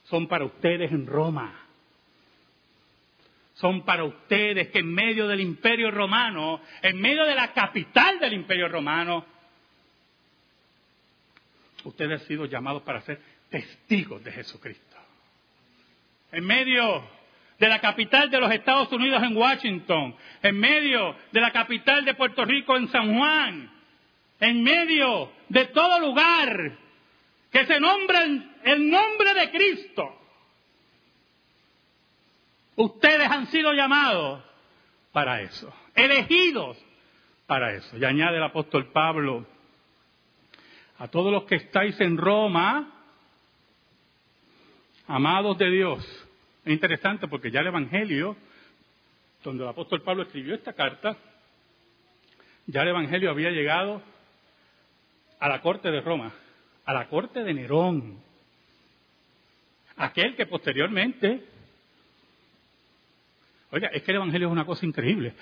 son 0.05 0.27
para 0.27 0.45
ustedes 0.45 0.91
en 0.91 1.07
Roma. 1.07 1.67
Son 3.55 3.85
para 3.85 4.05
ustedes 4.05 4.69
que 4.69 4.79
en 4.79 4.93
medio 4.93 5.29
del 5.29 5.41
imperio 5.41 5.91
romano, 5.91 6.61
en 6.83 6.99
medio 6.99 7.25
de 7.25 7.35
la 7.35 7.53
capital 7.53 8.19
del 8.19 8.33
imperio 8.33 8.69
romano, 8.69 9.25
ustedes 11.85 12.21
han 12.21 12.27
sido 12.27 12.47
llamados 12.47 12.83
para 12.83 13.01
ser 13.03 13.21
testigos 13.51 14.23
de 14.23 14.33
Jesucristo. 14.33 14.97
En 16.33 16.45
medio 16.45 17.05
de 17.59 17.69
la 17.69 17.81
capital 17.81 18.31
de 18.31 18.41
los 18.41 18.51
Estados 18.51 18.91
Unidos 18.93 19.23
en 19.23 19.37
Washington, 19.37 20.17
en 20.43 20.59
medio 20.59 21.15
de 21.33 21.41
la 21.41 21.51
capital 21.51 22.05
de 22.05 22.15
Puerto 22.15 22.45
Rico 22.45 22.77
en 22.77 22.89
San 22.89 23.17
Juan, 23.17 23.71
en 24.41 24.63
medio 24.63 25.31
de 25.49 25.67
todo 25.67 26.01
lugar 26.01 26.79
que 27.53 27.67
se 27.67 27.79
nombra 27.79 28.23
el 28.65 28.91
nombre 28.91 29.35
de 29.35 29.51
Cristo. 29.51 30.17
Ustedes 32.77 33.29
han 33.29 33.47
sido 33.49 33.75
llamados 33.75 34.43
para 35.13 35.43
eso, 35.43 35.73
elegidos 35.95 36.79
para 37.47 37.75
eso. 37.75 37.99
Y 37.99 38.05
añade 38.05 38.39
el 38.39 38.43
apóstol 38.45 38.91
Pablo, 38.93 39.47
a 41.01 41.09
todos 41.09 41.33
los 41.33 41.45
que 41.45 41.55
estáis 41.55 41.99
en 42.03 42.19
Roma, 42.19 42.93
amados 45.07 45.57
de 45.57 45.71
Dios, 45.71 46.29
es 46.63 46.73
interesante 46.75 47.27
porque 47.27 47.51
ya 47.51 47.61
el 47.61 47.69
Evangelio, 47.69 48.37
donde 49.43 49.65
el 49.65 49.71
apóstol 49.71 50.03
Pablo 50.03 50.25
escribió 50.25 50.55
esta 50.55 50.75
carta, 50.75 51.17
ya 52.67 52.83
el 52.83 52.89
Evangelio 52.89 53.31
había 53.31 53.49
llegado 53.49 54.03
a 55.39 55.49
la 55.49 55.63
corte 55.63 55.91
de 55.91 56.03
Roma, 56.03 56.35
a 56.85 56.93
la 56.93 57.09
corte 57.09 57.45
de 57.45 57.55
Nerón, 57.55 58.23
aquel 59.97 60.37
que 60.37 60.45
posteriormente, 60.45 61.47
oiga, 63.71 63.89
es 63.89 64.03
que 64.03 64.11
el 64.11 64.19
Evangelio 64.19 64.49
es 64.49 64.53
una 64.53 64.67
cosa 64.67 64.85
increíble, 64.85 65.33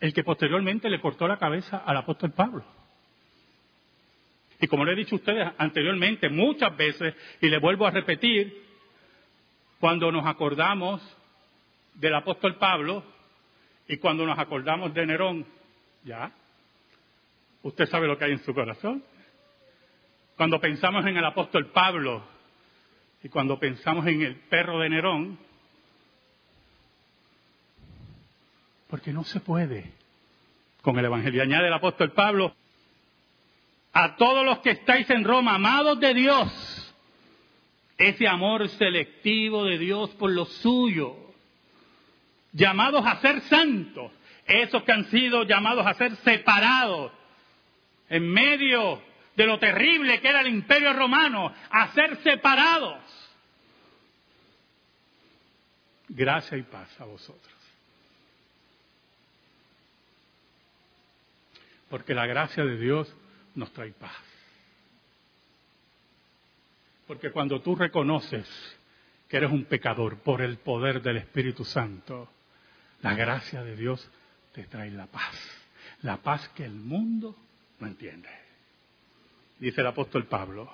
el 0.00 0.12
que 0.12 0.24
posteriormente 0.24 0.90
le 0.90 1.00
cortó 1.00 1.28
la 1.28 1.38
cabeza 1.38 1.76
al 1.86 1.98
apóstol 1.98 2.32
Pablo. 2.32 2.64
Y 4.60 4.66
como 4.68 4.84
le 4.84 4.92
he 4.92 4.96
dicho 4.96 5.16
a 5.16 5.18
ustedes 5.18 5.52
anteriormente 5.58 6.28
muchas 6.28 6.76
veces, 6.76 7.14
y 7.40 7.48
le 7.48 7.58
vuelvo 7.58 7.86
a 7.86 7.90
repetir, 7.90 8.64
cuando 9.80 10.10
nos 10.10 10.26
acordamos 10.26 11.02
del 11.94 12.14
apóstol 12.14 12.56
Pablo 12.56 13.04
y 13.88 13.98
cuando 13.98 14.24
nos 14.26 14.38
acordamos 14.38 14.92
de 14.94 15.06
Nerón, 15.06 15.46
ya, 16.04 16.32
usted 17.62 17.86
sabe 17.86 18.06
lo 18.06 18.16
que 18.16 18.24
hay 18.24 18.32
en 18.32 18.44
su 18.44 18.54
corazón. 18.54 19.04
Cuando 20.36 20.60
pensamos 20.60 21.04
en 21.06 21.16
el 21.16 21.24
apóstol 21.24 21.66
Pablo 21.72 22.24
y 23.22 23.28
cuando 23.28 23.58
pensamos 23.58 24.06
en 24.06 24.22
el 24.22 24.36
perro 24.36 24.78
de 24.80 24.90
Nerón, 24.90 25.38
porque 28.88 29.12
no 29.12 29.24
se 29.24 29.40
puede 29.40 29.92
con 30.82 30.98
el 30.98 31.04
Evangelio. 31.04 31.42
Añade 31.42 31.66
el 31.66 31.72
apóstol 31.72 32.12
Pablo, 32.12 32.54
a 33.98 34.14
todos 34.16 34.44
los 34.44 34.58
que 34.58 34.72
estáis 34.72 35.08
en 35.08 35.24
Roma, 35.24 35.54
amados 35.54 35.98
de 35.98 36.12
Dios, 36.12 36.94
ese 37.96 38.28
amor 38.28 38.68
selectivo 38.68 39.64
de 39.64 39.78
Dios 39.78 40.10
por 40.16 40.30
lo 40.32 40.44
suyo, 40.44 41.16
llamados 42.52 43.06
a 43.06 43.22
ser 43.22 43.40
santos, 43.44 44.12
esos 44.46 44.82
que 44.82 44.92
han 44.92 45.06
sido 45.06 45.44
llamados 45.44 45.86
a 45.86 45.94
ser 45.94 46.14
separados 46.16 47.10
en 48.10 48.30
medio 48.30 49.00
de 49.34 49.46
lo 49.46 49.58
terrible 49.58 50.20
que 50.20 50.28
era 50.28 50.42
el 50.42 50.48
imperio 50.48 50.92
romano, 50.92 51.54
a 51.70 51.88
ser 51.94 52.18
separados. 52.22 53.00
Gracia 56.08 56.58
y 56.58 56.62
paz 56.64 57.00
a 57.00 57.06
vosotros. 57.06 57.54
Porque 61.88 62.12
la 62.12 62.26
gracia 62.26 62.62
de 62.62 62.76
Dios 62.76 63.16
nos 63.56 63.72
trae 63.72 63.92
paz. 63.92 64.22
Porque 67.06 67.30
cuando 67.30 67.60
tú 67.60 67.74
reconoces 67.74 68.48
que 69.28 69.36
eres 69.36 69.50
un 69.50 69.64
pecador 69.64 70.18
por 70.18 70.42
el 70.42 70.58
poder 70.58 71.02
del 71.02 71.16
Espíritu 71.18 71.64
Santo, 71.64 72.28
la 73.02 73.14
gracia 73.14 73.62
de 73.62 73.76
Dios 73.76 74.08
te 74.52 74.64
trae 74.64 74.90
la 74.90 75.06
paz. 75.06 75.34
La 76.02 76.18
paz 76.18 76.48
que 76.50 76.64
el 76.64 76.74
mundo 76.74 77.36
no 77.80 77.86
entiende. 77.86 78.28
Dice 79.58 79.80
el 79.80 79.86
apóstol 79.86 80.26
Pablo, 80.26 80.70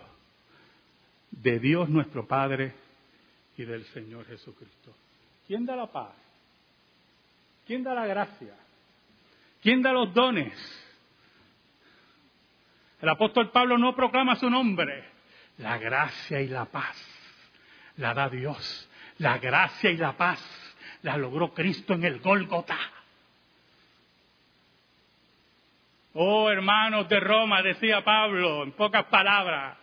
de 1.30 1.58
Dios 1.58 1.88
nuestro 1.88 2.26
Padre 2.26 2.74
y 3.56 3.64
del 3.64 3.84
Señor 3.86 4.26
Jesucristo. 4.26 4.94
¿Quién 5.46 5.64
da 5.64 5.76
la 5.76 5.90
paz? 5.90 6.12
¿Quién 7.66 7.82
da 7.82 7.94
la 7.94 8.06
gracia? 8.06 8.54
¿Quién 9.62 9.82
da 9.82 9.92
los 9.92 10.12
dones? 10.12 10.52
El 13.02 13.08
apóstol 13.08 13.50
Pablo 13.50 13.76
no 13.76 13.94
proclama 13.94 14.36
su 14.36 14.48
nombre. 14.48 15.04
La 15.58 15.76
gracia 15.76 16.40
y 16.40 16.48
la 16.48 16.64
paz 16.64 16.96
la 17.96 18.14
da 18.14 18.28
Dios. 18.28 18.88
La 19.18 19.38
gracia 19.38 19.90
y 19.90 19.96
la 19.96 20.16
paz 20.16 20.40
la 21.02 21.16
logró 21.16 21.52
Cristo 21.52 21.94
en 21.94 22.04
el 22.04 22.20
Gólgota. 22.20 22.78
Oh, 26.14 26.50
hermanos 26.50 27.08
de 27.08 27.18
Roma, 27.20 27.62
decía 27.62 28.04
Pablo 28.04 28.62
en 28.62 28.72
pocas 28.72 29.06
palabras, 29.06 29.78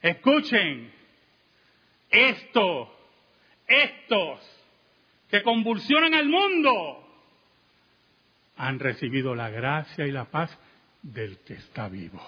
escuchen, 0.00 0.92
esto, 2.08 2.96
estos 3.66 4.40
que 5.28 5.42
convulsionan 5.42 6.14
al 6.14 6.28
mundo, 6.28 6.98
han 8.56 8.78
recibido 8.78 9.34
la 9.34 9.50
gracia 9.50 10.06
y 10.06 10.12
la 10.12 10.26
paz 10.26 10.56
del 11.02 11.38
que 11.38 11.54
está 11.54 11.88
vivo. 11.88 12.22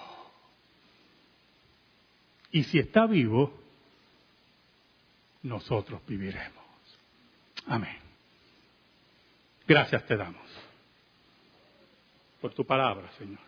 Y 2.51 2.63
si 2.65 2.79
está 2.79 3.05
vivo, 3.05 3.53
nosotros 5.43 6.01
viviremos. 6.07 6.63
Amén. 7.67 7.97
Gracias 9.67 10.05
te 10.05 10.15
damos 10.15 10.45
por 12.45 12.53
tu 12.53 12.65
palabra, 12.65 13.11
Señor. 13.17 13.39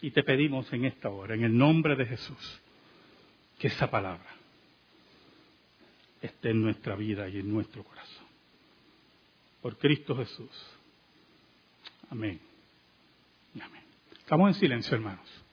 Y 0.00 0.10
te 0.10 0.22
pedimos 0.22 0.72
en 0.72 0.86
esta 0.86 1.10
hora, 1.10 1.34
en 1.34 1.44
el 1.44 1.56
nombre 1.56 1.94
de 1.94 2.06
Jesús, 2.06 2.60
que 3.58 3.68
esa 3.68 3.90
palabra 3.90 4.30
esté 6.22 6.50
en 6.50 6.62
nuestra 6.62 6.96
vida 6.96 7.28
y 7.28 7.40
en 7.40 7.52
nuestro 7.52 7.84
corazón. 7.84 8.24
Por 9.60 9.76
Cristo 9.76 10.16
Jesús. 10.16 10.50
Amén. 12.10 12.40
Estamos 14.26 14.48
en 14.48 14.54
silencio, 14.54 14.96
hermanos. 14.96 15.45